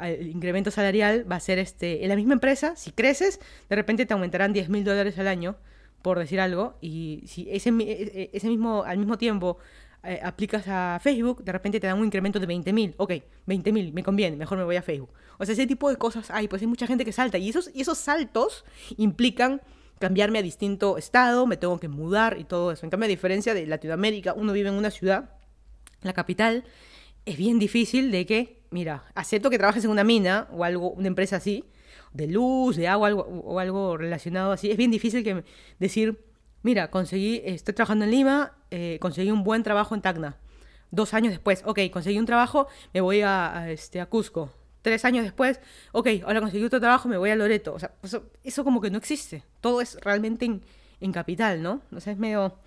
[0.00, 4.06] El incremento salarial va a ser este, en la misma empresa, si creces, de repente
[4.06, 5.56] te aumentarán 10 mil dólares al año,
[6.00, 9.58] por decir algo, y si ese, e, e, ese mismo, al mismo tiempo
[10.02, 12.94] eh, aplicas a Facebook, de repente te dan un incremento de 20.000.
[12.96, 13.10] Ok,
[13.46, 15.10] 20.000, me conviene, mejor me voy a Facebook.
[15.38, 17.38] O sea, ese tipo de cosas hay, pues hay mucha gente que salta.
[17.38, 18.64] Y esos, y esos saltos
[18.96, 19.60] implican
[19.98, 22.86] cambiarme a distinto estado, me tengo que mudar y todo eso.
[22.86, 25.30] En cambio, a diferencia de Latinoamérica, uno vive en una ciudad,
[26.00, 26.64] la capital,
[27.26, 31.08] es bien difícil de que, mira, acepto que trabajes en una mina o algo, una
[31.08, 31.64] empresa así,
[32.14, 35.44] de luz, de agua o algo relacionado así, es bien difícil que
[35.78, 36.18] decir,
[36.62, 40.36] mira, conseguí, estoy trabajando en Lima, eh, conseguí un buen trabajo en Tacna.
[40.90, 44.52] Dos años después, ok, conseguí un trabajo, me voy a, este, a Cusco.
[44.82, 45.60] Tres años después,
[45.92, 47.74] ok, ahora conseguí otro trabajo, me voy a Loreto.
[47.74, 47.92] O sea,
[48.42, 49.44] eso, como que no existe.
[49.60, 51.82] Todo es realmente en, capital, ¿no?
[51.94, 52.58] O sea, es medio...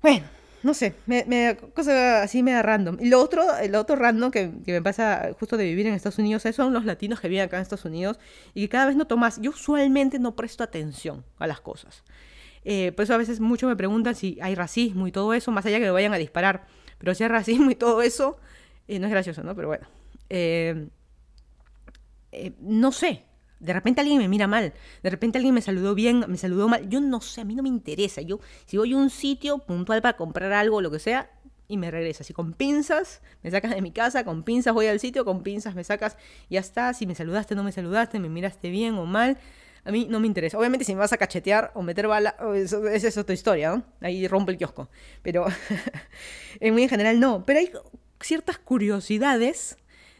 [0.00, 0.24] Bueno,
[0.62, 2.98] no sé, me, me, cosa así da random.
[3.00, 6.18] Y lo otro, lo otro random que, que, me pasa justo de vivir en Estados
[6.18, 8.18] Unidos son los latinos que viven acá en Estados Unidos
[8.54, 12.02] y que cada vez no tomas, yo usualmente no presto atención a las cosas.
[12.68, 15.64] Eh, por eso a veces muchos me preguntan si hay racismo y todo eso, más
[15.66, 16.66] allá que me vayan a disparar.
[16.98, 18.38] Pero si hay racismo y todo eso,
[18.88, 19.54] eh, no es gracioso, ¿no?
[19.54, 19.86] Pero bueno.
[20.28, 20.88] Eh,
[22.60, 23.22] no sé.
[23.60, 26.88] De repente alguien me mira mal, de repente alguien me saludó bien, me saludó mal.
[26.90, 28.20] Yo no sé, a mí no me interesa.
[28.20, 31.30] Yo, si voy a un sitio puntual para comprar algo, lo que sea,
[31.68, 32.24] y me regresa.
[32.24, 35.74] Si con pinzas me sacas de mi casa, con pinzas voy al sitio, con pinzas
[35.76, 36.92] me sacas, y ya está.
[36.94, 39.38] Si me saludaste, no me saludaste, me miraste bien o mal,
[39.86, 40.58] a mí no me interesa.
[40.58, 42.36] Obviamente si me vas a cachetear o meter bala,
[42.92, 43.84] esa es otra historia, ¿no?
[44.00, 44.88] Ahí rompe el kiosco.
[45.22, 45.46] Pero
[46.60, 47.44] en muy en general no.
[47.46, 47.70] Pero hay
[48.20, 49.76] ciertas curiosidades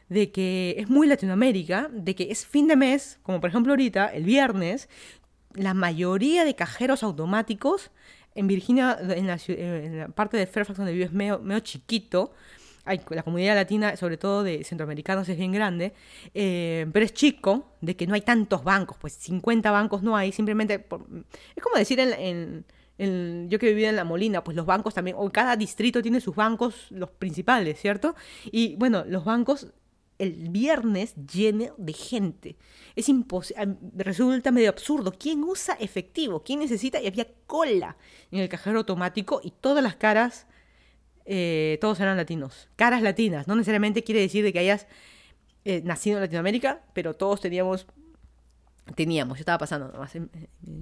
[0.08, 4.06] de que es muy Latinoamérica, de que es fin de mes, como por ejemplo ahorita,
[4.06, 4.88] el viernes,
[5.54, 7.90] la mayoría de cajeros automáticos
[8.36, 12.32] en Virginia, en la, parte de Fairfax donde vives medio, medio chiquito,
[12.87, 15.93] la comunidad latina, sobre todo de centroamericanos, es bien grande,
[16.34, 20.32] eh, pero es chico, de que no hay tantos bancos, pues 50 bancos no hay,
[20.32, 20.87] simplemente,
[21.55, 22.64] es como decir en,
[23.49, 26.34] yo que vivía en La Molina, pues los bancos también, o cada distrito tiene sus
[26.34, 28.14] bancos, los principales, ¿cierto?
[28.51, 29.68] Y bueno, los bancos
[30.18, 32.57] el viernes lleno de gente.
[32.95, 35.12] Es imposible, resulta medio absurdo.
[35.12, 36.43] ¿Quién usa efectivo?
[36.43, 37.01] ¿Quién necesita?
[37.01, 37.97] Y había cola
[38.30, 40.47] en el cajero automático y todas las caras
[41.27, 42.68] eh, todos eran latinos.
[42.77, 43.47] Caras latinas.
[43.49, 44.87] No necesariamente quiere decir de que hayas
[45.64, 47.87] eh, nacido en Latinoamérica, pero todos teníamos
[48.95, 50.31] teníamos, yo estaba pasando nomás en,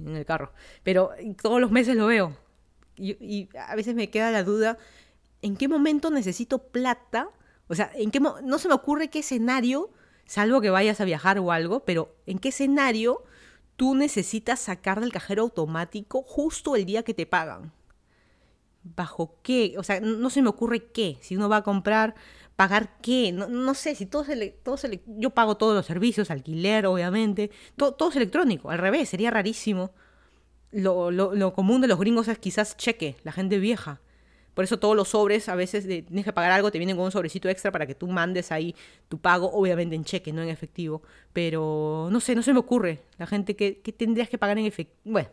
[0.06, 2.36] el carro, pero todos los meses lo veo.
[2.96, 4.76] Y, a veces me queda la duda,
[5.40, 7.30] ¿en qué momento necesito plata?
[7.66, 9.90] O sea, ¿en qué no se me ocurre qué escenario
[10.26, 13.24] salvo que vayas a viajar o algo, pero ¿en qué escenario
[13.76, 17.72] tú necesitas sacar del cajero automático justo el día que te pagan?
[18.84, 19.74] ¿Bajo qué?
[19.78, 21.16] O sea, no se me ocurre qué.
[21.20, 22.14] Si uno va a comprar,
[22.56, 23.32] pagar qué.
[23.32, 27.50] No, sé, si todo se, todo se Yo pago todos los servicios, alquiler, obviamente.
[27.76, 28.70] Todo, todo es electrónico.
[28.70, 29.92] Al revés, sería rarísimo.
[30.70, 34.00] Lo, lo, lo común de los gringos es quizás cheque, la gente vieja.
[34.54, 37.10] Por eso todos los sobres, a veces tienes que pagar algo, te vienen con un
[37.10, 38.74] sobrecito extra para que tú mandes ahí
[39.08, 41.02] tu pago, obviamente en cheque, no en efectivo.
[41.32, 43.02] Pero no sé, no se me ocurre.
[43.18, 44.98] La gente que, tendrías que pagar en efectivo.
[45.04, 45.28] Bueno,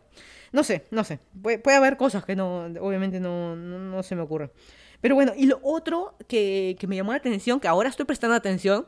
[0.50, 1.20] no sé, no sé.
[1.40, 4.50] Puede, haber cosas que no, obviamente no, no, se me ocurre.
[5.00, 8.36] Pero bueno, y lo otro que, que me llamó la atención, que ahora estoy prestando
[8.36, 8.86] atención,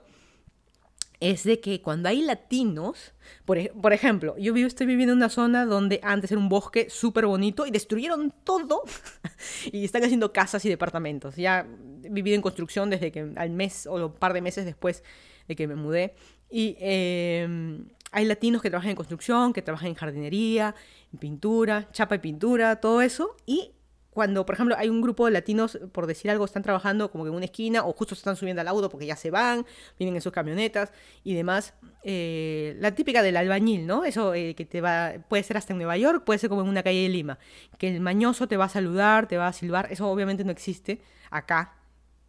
[1.20, 5.28] es de que cuando hay latinos, por, por, ejemplo, yo vivo, estoy viviendo en una
[5.28, 8.82] zona donde antes era un bosque súper bonito y destruyeron todo
[9.72, 11.36] y están haciendo casas y departamentos.
[11.36, 11.66] Ya
[12.02, 15.02] he vivido en construcción desde que al mes o un par de meses después
[15.48, 16.14] de que me mudé.
[16.50, 20.74] Y em, hay latinos que trabajan en construcción, que trabajan en jardinería,
[21.12, 23.36] en pintura, chapa y pintura, todo eso.
[23.46, 23.72] Y
[24.14, 27.30] cuando, por ejemplo, hay un grupo de latinos, por decir algo, están trabajando como que
[27.30, 29.66] en una esquina o justo se están subiendo al auto porque ya se van,
[29.98, 30.92] vienen en sus camionetas
[31.24, 31.74] y demás.
[32.04, 34.04] Eh, la típica del albañil, ¿no?
[34.04, 36.68] Eso eh, que te va, puede ser hasta en Nueva York, puede ser como en
[36.68, 37.40] una calle de Lima,
[37.76, 41.02] que el mañoso te va a saludar, te va a silbar, eso obviamente no existe
[41.30, 41.74] acá,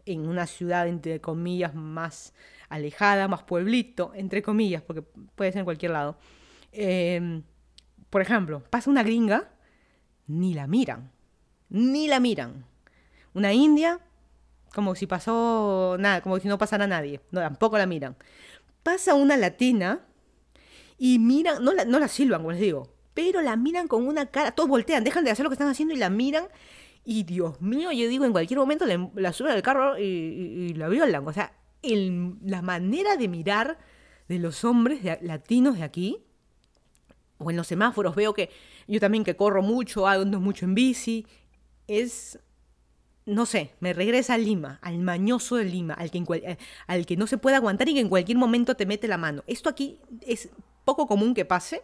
[0.07, 2.33] en una ciudad, entre comillas, más
[2.69, 6.17] alejada, más pueblito, entre comillas, porque puede ser en cualquier lado.
[6.71, 7.43] Em,
[8.09, 9.51] por ejemplo, pasa una gringa,
[10.27, 11.14] ni la miran
[11.69, 12.65] ni la miran.
[13.33, 13.99] Una india,
[14.73, 18.15] como si pasó nada, como si no pasara nadie, no, tampoco la miran.
[18.83, 20.01] Pasa una latina
[20.97, 24.51] y miran, no la, la silban, como les digo, pero la miran con una cara,
[24.51, 26.47] todos voltean, dejan de hacer lo que están haciendo y la miran.
[27.03, 31.25] Y Dios mío, yo digo, en cualquier momento la, suben al carro y, la violan.
[31.27, 31.53] O sea,
[31.83, 33.77] la manera de mirar
[34.27, 36.17] de los hombres latinos de aquí,
[37.37, 38.49] o en los semáforos, veo que
[38.87, 41.25] yo también que corro mucho, ando mucho en bici,
[41.87, 42.39] es,
[43.25, 46.57] no sé, me regresa a Lima, al mañoso de Lima, al que, eh,
[46.87, 49.43] al que no se puede aguantar y que en cualquier momento te mete la mano.
[49.47, 50.49] Esto aquí es
[50.83, 51.81] poco común que pase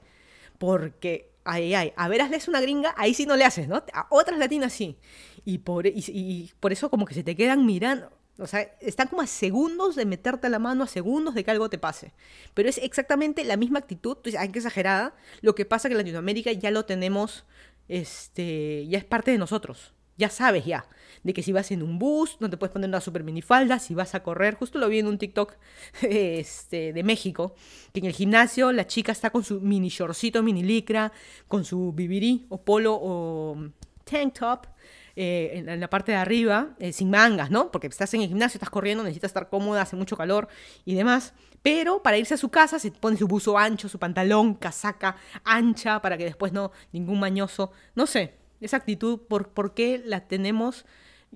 [0.57, 3.83] porque, ay, ay, a ver, hazles una gringa, ahí sí no le haces, ¿no?
[3.93, 4.97] A otras latinas sí.
[5.43, 8.11] Y por, y, por eso como que se te quedan mirando.
[8.37, 11.69] O sea, están como a segundos de meterte la mano, a segundos de que algo
[11.69, 12.13] te pase.
[12.53, 15.15] Pero es exactamente la misma actitud, hay que exagerada.
[15.41, 17.45] Lo que pasa que en Latinoamérica ya lo tenemos
[17.91, 19.93] este, ya es parte de nosotros.
[20.17, 20.85] Ya sabes ya,
[21.23, 23.93] de que si vas en un bus, no te puedes poner una super minifalda, si
[23.93, 25.55] vas a correr, justo lo vi en un TikTok
[26.01, 27.55] este, de México,
[27.93, 31.11] que en el gimnasio la chica está con su mini shortcito, mini licra,
[31.47, 33.57] con su bibirí o polo o
[34.05, 34.67] tank top,
[35.16, 37.72] eh, en, la parte de arriba, eh, sin mangas, ¿no?
[37.72, 40.47] Porque estás en el gimnasio, estás corriendo, necesitas estar cómoda, hace mucho calor
[40.86, 41.34] y demás.
[41.62, 46.01] Pero para irse a su casa se pone su buzo ancho, su pantalón, casaca ancha,
[46.01, 47.72] para que después no, ningún mañoso.
[47.95, 50.86] No sé, esa actitud, ¿por, por qué la tenemos?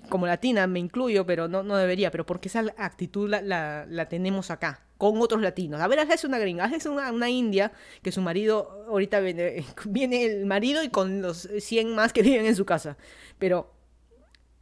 [0.10, 4.10] Como latina me incluyo, pero no, no debería, pero ¿por qué esa actitud la, la,
[4.10, 4.82] tenemos acá?
[4.98, 5.82] con otros latinos.
[5.82, 10.24] A ver, es una gringa, es una, una, india que su marido, ahorita viene, viene,
[10.24, 12.96] el marido y con los 100 más que viven en su casa.
[13.38, 13.74] Pero,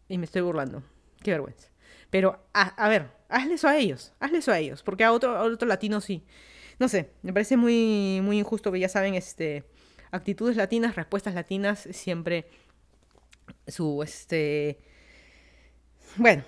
[0.10, 0.82] y me estoy burlando,
[1.22, 1.70] qué vergüenza.
[2.10, 5.68] Pero, a, ver, hazle eso a ellos, hazle eso a ellos, porque a otro, otro
[5.68, 6.24] latino sí.
[6.80, 9.64] No sé, me parece muy, muy injusto que ya saben, este,
[10.12, 12.46] actitudes latinas, respuestas latinas, siempre
[13.68, 14.80] su, este,
[16.16, 16.44] bueno.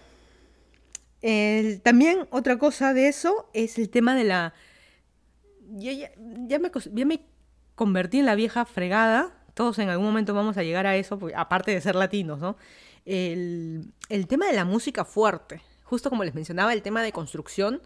[1.83, 4.53] también otra cosa de eso es el tema de la...
[5.77, 5.91] Ya,
[6.47, 7.21] ya, me, ya me
[7.73, 11.71] convertí en la vieja fregada, todos en algún momento vamos a llegar a eso, aparte
[11.71, 12.55] de ser latinos, ¿no?
[13.05, 13.93] el,
[14.27, 15.61] tema de la música fuerte.
[15.83, 17.81] Justo como les mencionaba, el tema de construcción.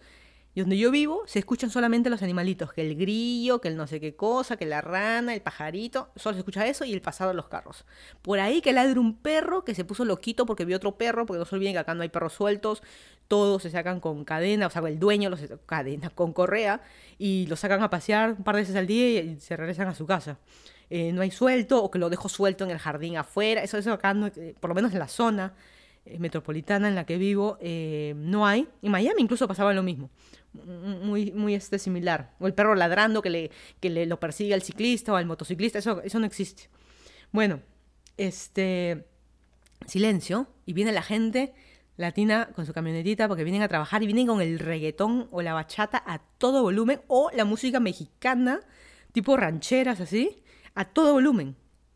[0.56, 3.86] Y donde yo vivo se escuchan solamente los animalitos, que el grillo, que el no
[3.86, 7.30] sé qué cosa, que la rana, el pajarito, solo se escucha eso y el pasado
[7.30, 7.86] de los carros.
[8.22, 11.40] Por ahí que ladre un perro que se puso loquito porque vio otro perro, porque
[11.40, 12.82] no se olviden que acá no hay perros sueltos,
[13.28, 16.82] todos se sacan con cadena, o sea, el dueño los cadena, con correa,
[17.20, 19.94] y los sacan a pasear un par de veces al día y se regresan a
[19.94, 20.40] su casa.
[20.90, 23.62] Eh, no hay suelto o que lo dejo suelto en el jardín afuera.
[23.62, 25.54] Eso, eso acá, eh, por lo menos en la zona
[26.18, 27.58] metropolitana en la que vivo,
[28.16, 28.68] no hay.
[28.82, 30.10] En Miami incluso pasaba lo mismo.
[30.54, 32.34] Muy, muy este, similar.
[32.40, 35.80] O el perro ladrando que, le, que le, lo persigue al ciclista o al motociclista.
[35.80, 36.70] Eso, eso no existe.
[37.32, 37.62] Bueno,
[38.18, 39.06] este
[39.86, 41.54] silencio y viene la gente
[41.98, 45.54] latina con su camionetita porque vienen a trabajar y vienen con el reggaetón o la
[45.54, 48.62] bachata a todo volumen o la música mexicana
[49.12, 50.44] tipo rancheras así
[50.76, 51.56] a todo volumen.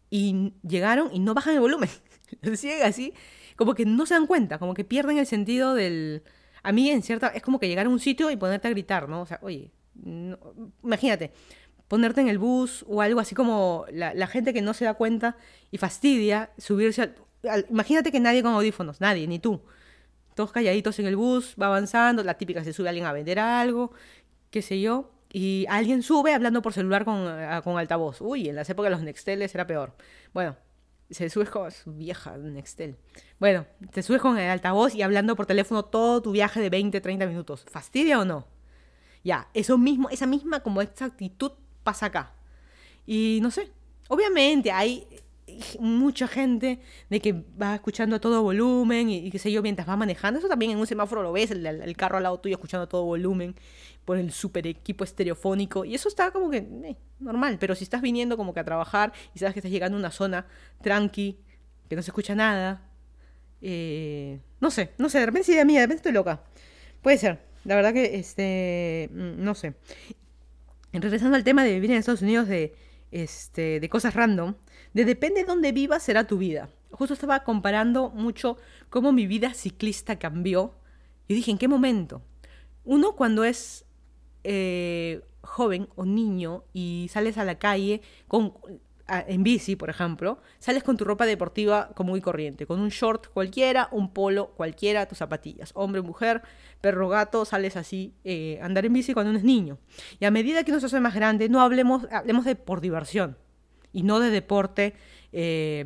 [0.10, 1.90] Y llegaron y no bajan el volumen.
[2.56, 3.14] Siguen así,
[3.56, 6.24] como que no se dan cuenta, como que pierden el sentido del...
[6.64, 9.10] a mí en cierta, es como que llegar a un sitio y ponerte a gritar,
[9.10, 9.22] ¿no?
[9.22, 9.72] O sea, oye,
[10.84, 11.32] imagínate,
[11.88, 15.38] ponerte en el bus o algo así como la, gente que no se da cuenta
[15.72, 17.16] y fastidia subirse al,
[17.70, 19.62] Imagínate que nadie con audífonos, nadie, ni tú.
[20.34, 23.92] Todos calladitos en el bus, va avanzando, la típica se sube alguien a vender algo,
[24.50, 27.28] qué sé yo, y alguien sube hablando por celular con,
[27.64, 28.22] con altavoz.
[28.22, 29.94] Uy, en las épocas de los Nexteles era peor.
[30.34, 30.56] Bueno,
[31.14, 32.98] se subes con su vieja Nextel.
[33.40, 37.02] Bueno, te subes con el altavoz y hablando por teléfono todo tu viaje de 20,
[37.02, 37.66] 30 minutos.
[37.70, 38.48] ¿Fastidia o no?
[39.24, 41.52] Ya, eso mismo, esa misma como esta actitud
[41.84, 42.34] pasa acá.
[43.06, 43.72] Y no sé,
[44.08, 45.08] obviamente hay
[45.80, 46.80] mucha gente
[47.10, 50.40] de que va escuchando a todo volumen y, qué sé yo mientras va manejando.
[50.40, 53.04] Eso también en un semáforo lo ves, el, carro al lado tuyo escuchando a todo
[53.04, 53.56] volumen
[54.06, 55.86] por el super equipo estereofónico.
[55.86, 57.58] Y eso está como que eh, normal.
[57.60, 60.12] Pero si estás viniendo como que a trabajar y sabes que estás llegando a una
[60.12, 60.46] zona
[60.82, 61.38] tranqui,
[61.90, 62.90] que no se escucha nada.
[63.62, 66.42] Eh, no sé, no sé, de repente de de repente estoy loca.
[67.02, 67.40] Puede ser.
[67.66, 69.74] La verdad que, este, mm, no sé.
[70.92, 72.76] Regresando al tema de vivir en Estados Unidos de,
[73.12, 74.56] este, de cosas random,
[74.94, 76.70] de depende de dónde vivas será tu vida.
[76.92, 78.58] Justo estaba comparando mucho
[78.90, 80.76] cómo mi vida ciclista cambió.
[81.28, 82.22] Y dije, ¿en qué momento?
[82.84, 83.86] Uno cuando es
[84.44, 88.54] eh, joven o niño y sales a la calle con,
[89.08, 93.28] en bici, por ejemplo, sales con tu ropa deportiva común y corriente, con un short
[93.28, 96.44] cualquiera, un polo cualquiera, tus zapatillas, hombre, mujer,
[96.82, 99.80] perro, gato, sales así, eh, andar en bici cuando uno es niño.
[100.20, 103.38] Y a medida que uno se hace más grande, no hablemos, hablemos de por diversión
[103.94, 104.96] y no de deporte,
[105.32, 105.86] eh,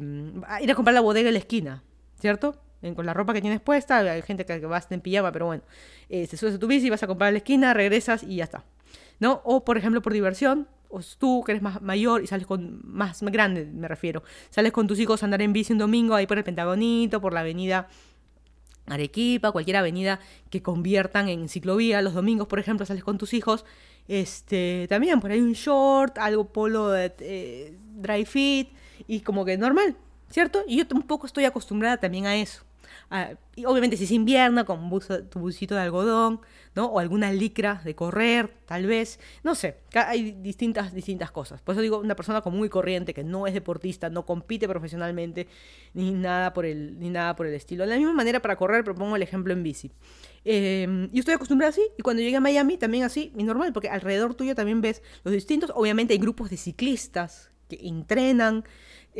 [0.62, 1.84] ir a comprar la bodega en la esquina,
[2.20, 2.56] ¿cierto?
[2.96, 5.64] con la ropa que tienes puesta, hay gente que, va en pijama, pero bueno,
[6.10, 8.46] eh, te subes a tu bici, vas a comprar a la esquina, regresas y ya
[8.46, 8.64] está.
[9.20, 9.42] ¿No?
[9.44, 13.22] O, por ejemplo, por diversión, o tú que eres más mayor y sales con, más,
[13.24, 16.38] grande me refiero, sales con tus hijos a andar en bici un domingo ahí por
[16.38, 17.88] el Pentagonito, por la avenida
[18.86, 23.66] Arequipa, cualquier avenida que conviertan en ciclovía, los domingos, por ejemplo, sales con tus hijos,
[24.08, 28.70] este, también por ahí un short, algo polo de eh, dry fit,
[29.08, 29.96] y como que normal,
[30.30, 30.64] ¿cierto?
[30.68, 32.67] Y yo un poco estoy acostumbrada también a eso.
[33.10, 33.32] Ah,
[33.66, 34.90] obviamente si es invierno, con
[35.30, 36.42] tu busito de algodón,
[36.76, 36.88] ¿no?
[36.88, 39.20] O alguna licra de correr, tal vez.
[39.44, 41.62] No sé, hay distintas, distintas cosas.
[41.62, 45.48] Por eso digo, una persona común y corriente que no es deportista, no compite profesionalmente,
[45.94, 47.86] ni nada por el, ni nada por el estilo.
[47.86, 49.92] De la misma manera para correr, propongo el ejemplo en bici.
[50.44, 53.90] Eh, yo estoy acostumbrada así, y cuando llegué a Miami también así, y normal, porque
[53.90, 55.72] alrededor tuyo también ves los distintos.
[55.76, 58.64] Obviamente hay grupos de ciclistas que entrenan,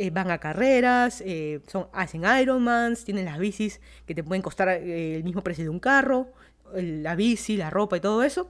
[0.00, 4.68] eh, van a carreras, eh, son, hacen Ironmans, tienen las bicis que te pueden costar
[4.68, 6.28] eh, el mismo precio de un carro,
[6.72, 8.48] la bici, la ropa y todo eso.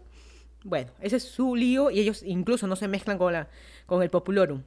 [0.62, 3.48] Bueno, ese es su lío y ellos incluso no se mezclan con, la,
[3.86, 4.62] con el Populorum.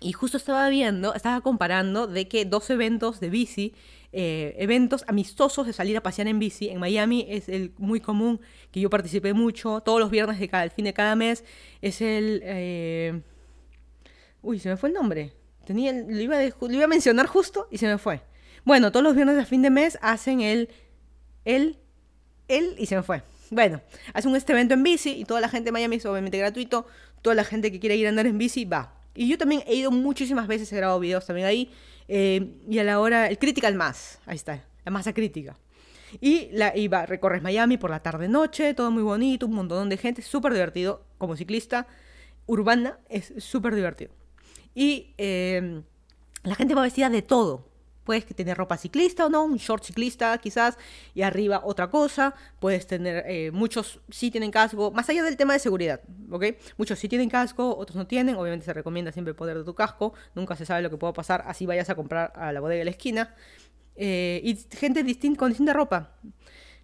[0.00, 3.74] Y justo estaba viendo, estaba comparando de que dos eventos de bici,
[4.12, 8.80] eventos amistosos de salir a pasear en bici, en Miami es el muy común, que
[8.80, 11.44] yo participé mucho, todos los viernes de cada, el fin de cada mes,
[11.82, 13.22] es el...
[14.40, 15.41] uy, se me fue el nombre.
[15.64, 18.22] Tenía, lo, iba a, iba a mencionar justo y se me fue.
[18.64, 20.68] Bueno, todos los viernes de fin de mes hacen el,
[21.44, 21.78] el,
[22.48, 23.22] el y se me fue.
[23.50, 23.82] Bueno,
[24.14, 26.86] hacen este evento en bici y toda la gente de Miami es obviamente gratuito.
[27.20, 28.94] Toda la gente que quiere ir a andar en bici va.
[29.14, 31.70] Y yo también he ido muchísimas veces, he grabado videos también ahí.
[32.08, 35.56] Eh, y a la hora, el Critical Mass, ahí está, la masa crítica.
[36.20, 39.96] Y, la, y va, recorres Miami por la tarde-noche, todo muy bonito, un montón de
[39.96, 41.04] gente, súper divertido.
[41.18, 41.86] Como ciclista
[42.46, 44.12] urbana es súper divertido.
[44.74, 45.82] Y em,
[46.42, 47.68] la gente va vestida de todo.
[48.04, 50.76] Puedes tener ropa ciclista o no, un short ciclista quizás,
[51.14, 52.34] y arriba otra cosa.
[52.58, 56.00] Puedes tener, eh, muchos sí tienen casco, más allá del tema de seguridad,
[56.30, 56.46] ¿ok?
[56.78, 58.34] Muchos sí tienen casco, otros no tienen.
[58.34, 60.14] Obviamente se recomienda siempre el poder de tu casco.
[60.34, 62.84] Nunca se sabe lo que pueda pasar, así vayas a comprar a la bodega de
[62.86, 63.34] la esquina.
[63.94, 66.10] Eh, y gente distinta, con distinta ropa.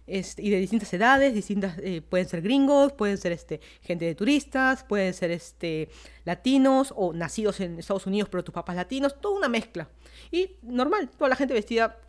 [0.09, 4.83] Y de distintas edades, distintas, eh, pueden ser gringos, pueden ser este, gente de turistas,
[4.83, 5.89] pueden ser este,
[6.25, 9.87] latinos o nacidos en Estados Unidos pero tus papás latinos, toda una mezcla.
[10.31, 11.99] Y normal, toda la gente vestida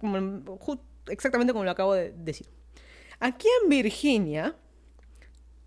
[1.08, 2.46] exactamente como lo acabo de decir.
[3.18, 4.56] Aquí en Virginia,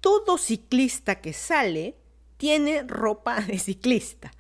[0.01, 1.95] todo ciclista que sale
[2.37, 4.31] tiene ropa de ciclista.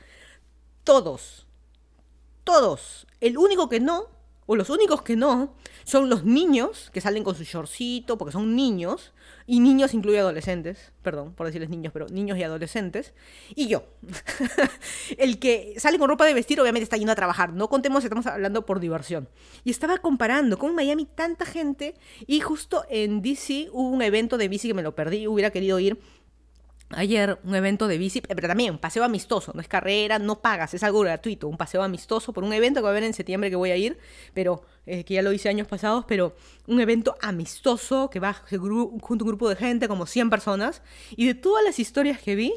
[0.83, 1.47] Todos.
[2.43, 3.07] Todos.
[3.21, 4.12] El único que no
[4.45, 8.55] o los únicos que no, son los niños que salen con su shortcito, porque son
[8.55, 9.13] niños,
[9.45, 13.13] y niños incluye adolescentes, perdón por decirles niños, pero niños y adolescentes,
[13.55, 13.83] y yo.
[15.17, 18.25] el que sale con ropa de vestir obviamente está yendo a trabajar, no contemos, estamos
[18.27, 19.27] hablando por diversión.
[19.63, 24.47] Y estaba comparando con Miami tanta gente, y justo en DC hubo un evento de
[24.47, 25.99] bici que me lo perdí, hubiera querido ir,
[26.95, 30.73] ayer un evento de bici, pero también un paseo amistoso, no es carrera, no pagas,
[30.73, 33.49] es algo gratuito, un paseo amistoso por un evento que va a haber en septiembre
[33.49, 33.97] que voy a ir,
[34.33, 36.35] pero eh, que ya lo hice años pasados, pero
[36.67, 40.81] un evento amistoso que va junto a un grupo de gente, como 100 personas,
[41.15, 42.53] y de todas las historias que vi,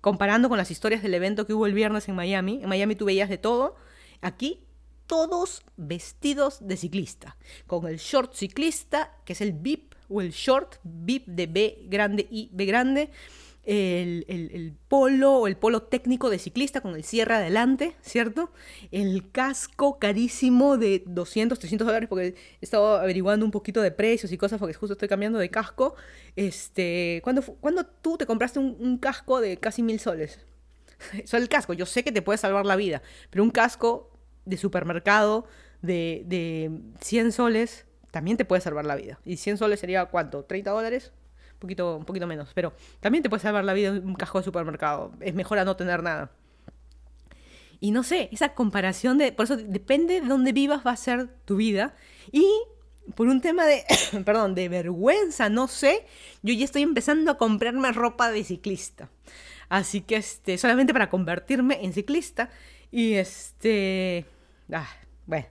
[0.00, 3.06] comparando con las historias del evento que hubo el viernes en Miami, en Miami tú
[3.06, 3.76] veías de todo,
[4.20, 4.60] aquí
[5.06, 7.36] todos vestidos de ciclista,
[7.66, 12.26] con el short ciclista, que es el VIP, o el short VIP de B grande
[12.30, 13.10] y B grande,
[13.66, 18.50] el, polo o el polo técnico de ciclista con el cierre adelante, ¿cierto?
[18.90, 24.32] El casco carísimo de 200, 300 dólares, porque he estado averiguando un poquito de precios
[24.32, 25.94] y cosas, porque justo estoy cambiando de casco.
[26.36, 30.40] Este, ¿cuándo, tú te compraste un, casco de casi mil soles?
[31.24, 34.10] Solo el casco, yo sé que te puede salvar la vida, pero un casco
[34.44, 35.46] de supermercado
[35.82, 39.18] de, de 100 soles también te puede salvar la vida.
[39.24, 40.46] ¿Y 100 soles sería cuánto?
[40.46, 41.12] ¿30 dólares?
[41.60, 42.50] Un poquito menos.
[42.54, 45.12] Pero también te puede salvar la vida un casco de supermercado.
[45.20, 46.30] Es mejor a no tener nada.
[47.80, 49.32] Y no sé, esa comparación de.
[49.32, 51.94] Por eso depende de dónde vivas, va a ser tu vida.
[52.32, 52.46] Y
[53.14, 53.84] por un tema de.
[54.24, 56.06] perdón, de vergüenza, no sé.
[56.42, 59.10] Yo ya estoy empezando a comprarme ropa de ciclista.
[59.68, 60.56] Así que este.
[60.58, 62.50] Solamente para convertirme en ciclista.
[62.90, 64.24] Y este.
[64.72, 64.88] Ah,
[65.26, 65.46] bueno.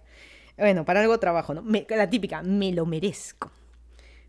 [0.58, 1.64] Bueno, para algo trabajo, ¿no?
[1.89, 3.51] la típica, me lo merezco.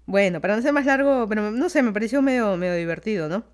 [0.07, 3.44] Bueno, para no ser más largo, pero no sé, me pareció medio, medio divertido, ¿no?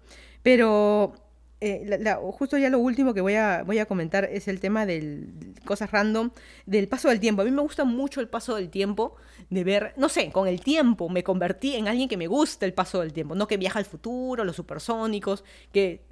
[0.42, 1.14] Pero
[1.61, 1.98] eh,
[2.32, 5.90] justo ya lo último que voy a, voy a comentar es el tema del cosas
[5.92, 6.30] random,
[6.66, 7.42] del paso del tiempo.
[7.42, 9.16] A mí me gusta mucho el paso del tiempo,
[9.48, 12.74] de ver, no sé, con el tiempo me convertí en alguien que me gusta el
[12.74, 16.03] paso del tiempo, no que viaja al futuro, los supersónicos, que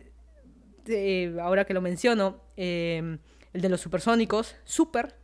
[0.87, 3.19] eh, ahora que lo menciono, eh,
[3.53, 5.17] el de los supersónicos, super,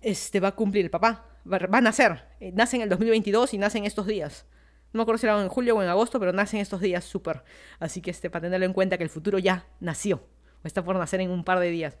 [0.00, 2.24] este va a cumplir el papá va a nacer.
[2.40, 4.46] Eh, nace en el 2022 y nace en estos días.
[4.92, 7.04] No me acuerdo si era en julio o en agosto, pero nace en estos días
[7.04, 7.42] súper.
[7.78, 10.22] Así que este, para tenerlo en cuenta que el futuro ya nació.
[10.62, 11.98] O está por nacer en un par de días.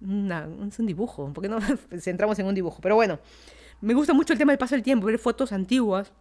[0.00, 1.58] es un dibujo, ¿por qué no
[2.00, 2.80] centramos en un dibujo?
[2.80, 3.20] Pero bueno,
[3.80, 6.12] me gusta mucho el tema del paso del tiempo, ver fotos antiguas.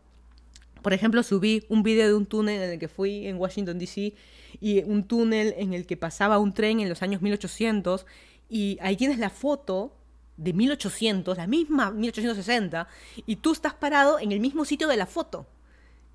[0.81, 4.13] Por ejemplo, subí un video de un túnel en el que fui en Washington, D.C.
[4.61, 8.05] y un túnel en el que pasaba un tren en los años 1800
[8.47, 9.97] y ahí tienes la foto
[10.37, 12.87] de 1800, la misma 1860,
[13.25, 15.47] y tú estás parado en el mismo sitio de la foto.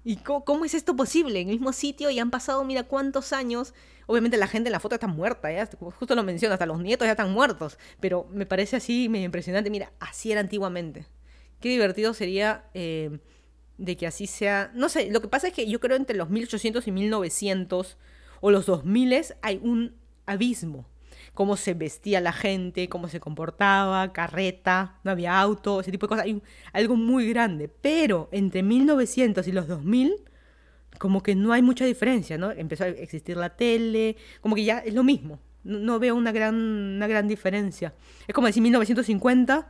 [0.03, 1.41] ¿Y cómo, es esto posible?
[1.41, 3.75] En el mismo sitio y han pasado, mira cuántos años.
[4.07, 5.68] Obviamente la gente en la foto está muerta, ¿ya?
[5.99, 7.79] justo lo menciono, hasta los nietos ya están muertos.
[8.01, 9.68] Pero me parece así medio impresionante.
[9.68, 11.07] Mira, así era antiguamente.
[11.61, 13.21] Qué divertido sería eh,
[13.77, 14.71] de que así sea.
[14.75, 17.99] No sé, lo que pasa es que yo creo entre los 1800 y 1900
[18.41, 20.87] o los 2000 hay un abismo
[21.41, 26.09] cómo se vestía la gente, cómo se comportaba, carreta, no había auto, ese tipo de
[26.11, 26.26] cosas.
[26.26, 26.43] Hay
[26.74, 27.66] algo muy grande.
[27.66, 30.16] Pero entre 1900 y los 2000,
[30.99, 32.51] como que no hay mucha diferencia, ¿no?
[32.51, 35.41] Empezó a existir la tele, como que ya es lo mismo.
[35.64, 37.95] No, veo una gran, una gran diferencia.
[38.28, 39.66] Es como decir 1950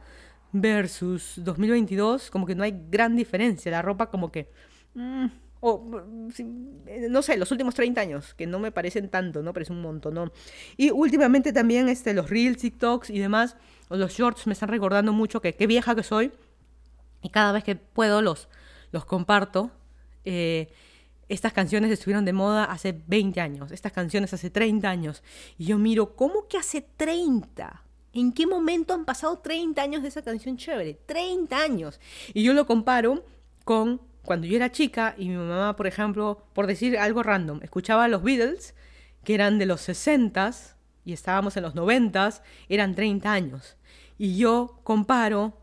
[0.51, 3.71] versus 2022, como que no hay gran diferencia.
[3.71, 4.51] La ropa como que...
[4.95, 5.27] Mm,
[5.61, 6.03] o,
[6.87, 9.53] eh, no sé, los últimos 30 años, que no me parecen tanto, ¿no?
[9.53, 10.33] Parece un montón, ¿no?
[10.77, 13.57] Y últimamente también este, los reels, TikToks y demás,
[13.91, 16.33] los shorts me están recordando mucho que qué vieja que soy.
[17.23, 18.49] Y cada vez que puedo los,
[18.93, 19.71] los comparto.
[20.25, 20.73] Eh,
[21.29, 25.23] estas canciones estuvieron de moda hace 20 años, estas canciones hace 30 años.
[25.59, 27.85] Y yo miro, ¿cómo que hace 30?
[28.13, 30.95] ¿En qué momento han pasado 30 años de esa canción chévere?
[31.07, 32.01] 30 años.
[32.35, 33.25] Y yo lo comparo
[33.65, 38.05] con cuando yo era chica y mi mamá, por ejemplo, por decir algo random, escuchaba
[38.05, 38.75] a los Beatles,
[39.25, 43.77] que eran de los 60s y estábamos en los 90s, eran 30 años.
[44.19, 45.57] Y yo comparo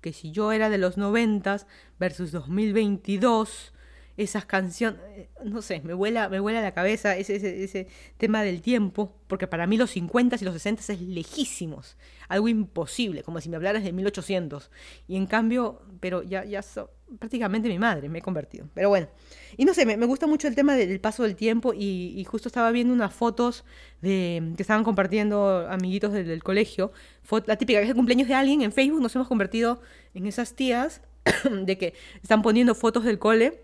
[0.00, 1.66] que si yo era de los 90s
[1.98, 3.71] versus 2022,
[4.16, 7.86] esas canciones, eh, no sé, me vuela, me vuela la cabeza ese, ese,
[8.18, 11.96] tema del tiempo, porque para mí los 50 y los 60 es lejísimos,
[12.28, 14.70] algo imposible, como si me hablaras de 1800.
[15.08, 16.62] Y en cambio, pero ya, ya
[17.18, 18.68] prácticamente mi madre me he convertido.
[18.74, 19.08] Pero bueno,
[19.56, 22.70] y no sé, me, gusta mucho el tema del paso del tiempo y, justo estaba
[22.70, 23.64] viendo unas fotos
[24.00, 26.92] de, que estaban compartiendo amiguitos del, colegio,
[27.46, 29.80] la típica que es el cumpleaños de alguien, en Facebook nos hemos convertido
[30.14, 31.02] en esas tías
[31.50, 33.62] de que están poniendo fotos del cole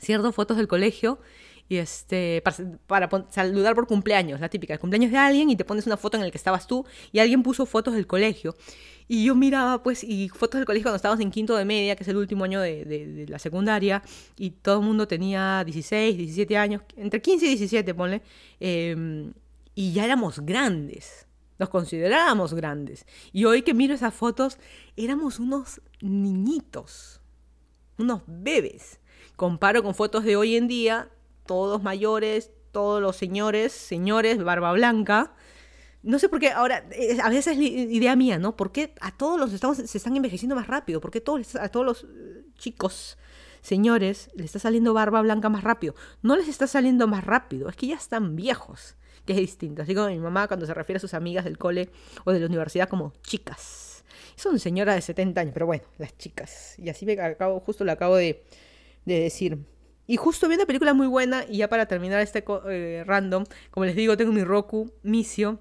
[0.00, 1.20] cierto fotos del colegio
[1.68, 2.42] y este
[2.86, 6.16] para, saludar por cumpleaños, la típica, el cumpleaños de alguien y te pones una foto
[6.16, 8.54] en la que estabas tú y alguien puso fotos del colegio.
[9.06, 12.04] Y yo miraba pues y fotos del colegio cuando estábamos en quinto de media, que
[12.04, 14.02] es el último año de, la secundaria,
[14.36, 18.22] y todo el mundo tenía 16, 17 años, entre 15 y 17, ponle,
[18.60, 19.34] em,
[19.74, 21.26] y ya éramos grandes.
[21.58, 23.04] Nos considerábamos grandes.
[23.30, 24.58] Y hoy que miro esas fotos,
[24.96, 27.20] éramos unos niñitos,
[27.98, 29.00] unos bebés
[29.36, 31.08] comparo con fotos de hoy en día,
[31.46, 35.32] todos mayores, todos los señores, señores, barba blanca.
[36.02, 38.56] No sé por qué, ahora, eh, a veces es idea mía, ¿no?
[38.56, 41.00] ¿Por qué a todos los estamos, se están envejeciendo más rápido?
[41.00, 43.16] ¿Por qué todos, a todos los eh, chicos,
[43.62, 45.94] señores, les está saliendo barba blanca más rápido?
[46.20, 49.82] No les está saliendo más rápido, es que ya están viejos, que es distinto.
[49.82, 51.88] Así como mi mamá cuando se refiere a sus amigas del cole
[52.24, 54.04] o de la universidad como chicas.
[54.36, 56.74] Son señoras de 70 años, pero bueno, las chicas.
[56.78, 58.44] Y así me acabo, justo lo acabo de,
[59.04, 59.58] de decir.
[60.06, 63.86] Y justo vi una película muy buena, y ya para terminar este eh, random, como
[63.86, 65.60] les digo, tengo mi Roku Misio.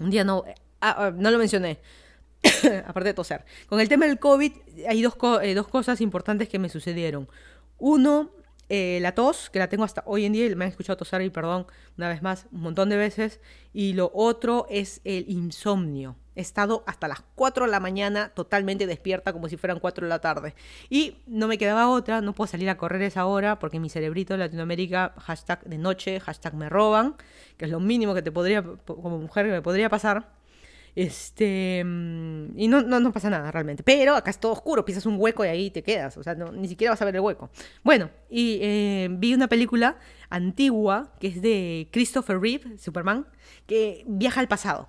[0.00, 0.44] Un día no,
[0.80, 1.80] ah, ah, no lo mencioné,
[2.86, 3.44] aparte de toser.
[3.68, 4.52] Con el tema del COVID,
[4.88, 7.28] hay dos, eh, dos cosas importantes que me sucedieron.
[7.78, 8.30] Uno,
[8.72, 11.30] eh, la tos, que la tengo hasta hoy en día, me han escuchado toser y
[11.30, 11.66] perdón
[11.98, 13.40] una vez más, un montón de veces.
[13.72, 16.14] Y lo otro es el insomnio.
[16.36, 20.08] He estado hasta las 4 de la mañana totalmente despierta como si fueran 4 de
[20.08, 20.54] la tarde.
[20.88, 24.34] Y no me quedaba otra, no puedo salir a correr esa hora porque mi cerebrito
[24.34, 27.16] de Latinoamérica, hashtag de noche, hashtag me roban,
[27.56, 30.39] que es lo mínimo que te podría, como mujer, que me podría pasar.
[30.94, 31.82] Este.
[31.84, 33.82] Mm, y no, no, pasa nada realmente.
[33.82, 36.16] Pero acá es todo oscuro, pisas un hueco y ahí te quedas.
[36.16, 37.50] O sea, ni siquiera vas a ver el hueco.
[37.82, 39.98] Bueno, y eh, vi una película
[40.28, 43.26] antigua que es de Christopher Reeve, Superman,
[43.66, 44.88] que viaja al pasado.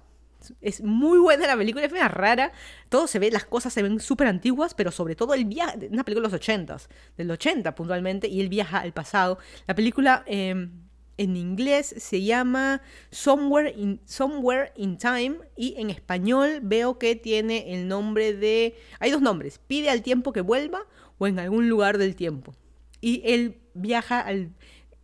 [0.60, 2.52] Es muy buena la película, es muy rara.
[2.90, 5.90] Todo se ve, las cosas se ven súper antiguas, pero sobre todo el viaje.
[5.92, 6.78] Una película de los 80
[7.18, 9.38] del 80 puntualmente, y él viaja al pasado.
[9.68, 10.24] La película.
[10.26, 12.82] Em, en inglés se llama
[13.12, 18.76] Somewhere in, Somewhere in Time y en español veo que tiene el nombre de...
[19.00, 20.86] Hay dos nombres, pide al tiempo que vuelva
[21.18, 22.56] o en algún lugar del tiempo.
[23.02, 24.52] Y él viaja al...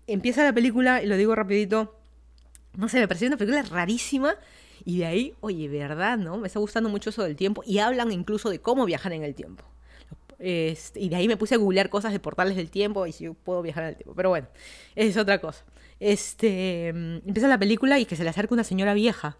[0.07, 1.99] Empieza la película, y lo digo rapidito,
[2.75, 4.35] no sé, me pareció una película rarísima.
[4.85, 6.17] Y de ahí, oye, ¿verdad?
[6.17, 6.37] ¿No?
[6.37, 7.61] Me está gustando mucho eso del tiempo.
[7.65, 9.65] Y hablan incluso de cómo viajar en el tiempo.
[10.39, 13.25] Este, y de ahí me puse a googlear cosas de portales del tiempo y si
[13.25, 14.15] yo puedo viajar en el tiempo.
[14.15, 14.47] Pero bueno,
[14.95, 15.65] es otra cosa
[15.99, 19.37] este, mm, empieza la película y que se le acerca una señora vieja.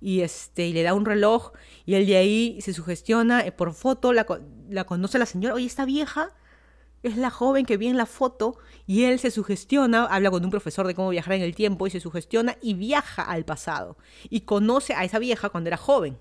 [0.00, 1.52] Y, este, y le da un reloj
[1.86, 5.86] y él de ahí se sugestiona, eh, por foto la, conoce la señora, oye, esta
[5.86, 6.30] vieja
[7.02, 10.50] es la joven que vi en la foto y él se sugestiona, habla con un
[10.50, 13.96] profesor de cómo viajar en el tiempo y se sugestiona y viaja al pasado
[14.28, 16.18] y conoce a esa vieja cuando era joven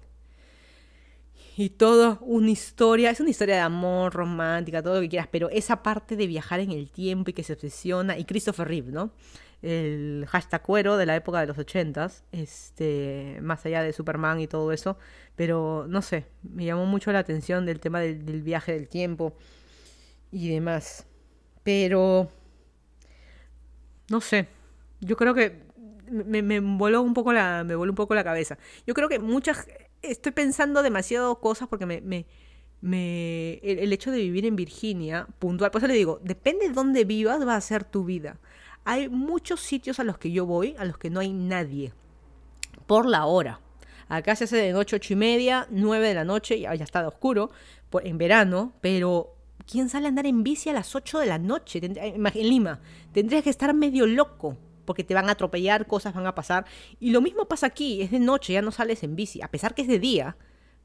[1.55, 5.49] y todo una historia, es una historia de amor romántica, todo lo que quieras, pero
[5.49, 9.11] esa parte de viajar en el tiempo y que se obsesiona, y Christopher Reeve, ¿no?
[9.61, 14.47] El hashtag cuero de la época de los ochentas, este, más allá de Superman y
[14.47, 14.97] todo eso,
[15.35, 19.35] pero no sé, me llamó mucho la atención del tema del, viaje del tiempo
[20.31, 21.05] y demás.
[21.63, 22.29] Pero,
[24.09, 24.47] no sé,
[24.99, 25.61] yo creo que
[26.09, 28.57] me, me, voló un poco la, me voló un poco la cabeza.
[28.85, 29.65] Yo creo que muchas
[30.03, 32.25] estoy pensando demasiado cosas porque me, me,
[32.81, 37.05] me el, hecho de vivir en Virginia, puntual, por eso le digo, depende de dónde
[37.05, 38.37] vivas, va a ser tu vida.
[38.85, 41.93] Hay muchos sitios a los que yo voy, a los que no hay nadie,
[42.85, 43.61] por la hora.
[44.09, 47.07] Acá se hace de noche ocho y media, nueve de la noche, ya, ya está
[47.07, 47.49] oscuro,
[48.03, 49.35] en verano, pero
[49.65, 51.79] ¿quién sale a andar en bici a las 8 de la noche?
[51.83, 52.79] En Lima,
[53.13, 56.65] tendrías que estar medio loco porque te van a atropellar, cosas van a pasar.
[56.99, 59.75] Y lo mismo pasa aquí, es de noche, ya no sales en bici, a pesar
[59.75, 60.37] que es de día,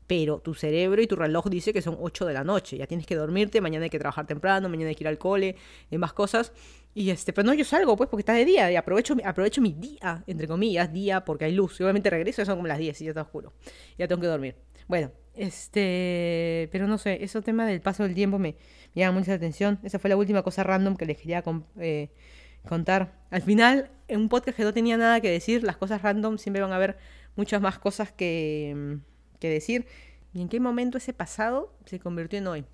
[0.08, 3.06] pero tu cerebro y tu reloj dice que son 8 de la noche, ya tienes
[3.06, 5.54] que dormirte, mañana hay que trabajar temprano, mañana hay que ir al cole,
[5.90, 6.52] y más cosas.
[6.94, 9.72] Y este, pero no, yo salgo pues porque está de día y aprovecho, aprovecho mi
[9.72, 11.78] día, entre comillas, día porque hay luz.
[11.78, 13.52] Y obviamente regreso, son como las 10 y ya te juro.
[13.98, 14.56] Ya tengo que dormir.
[14.88, 18.56] Bueno, este, pero no sé, ese tema del paso del tiempo me,
[18.94, 19.78] me llama mucha atención.
[19.82, 21.44] Esa fue la última cosa random que les quería
[21.78, 22.08] eh,
[22.68, 23.12] contar.
[23.30, 26.62] Al final, en un podcast que no tenía nada que decir, las cosas random siempre
[26.62, 26.98] van a haber
[27.36, 28.98] muchas más cosas que,
[29.40, 29.86] que decir.
[30.32, 32.64] ¿Y en qué momento ese pasado se convirtió en hoy?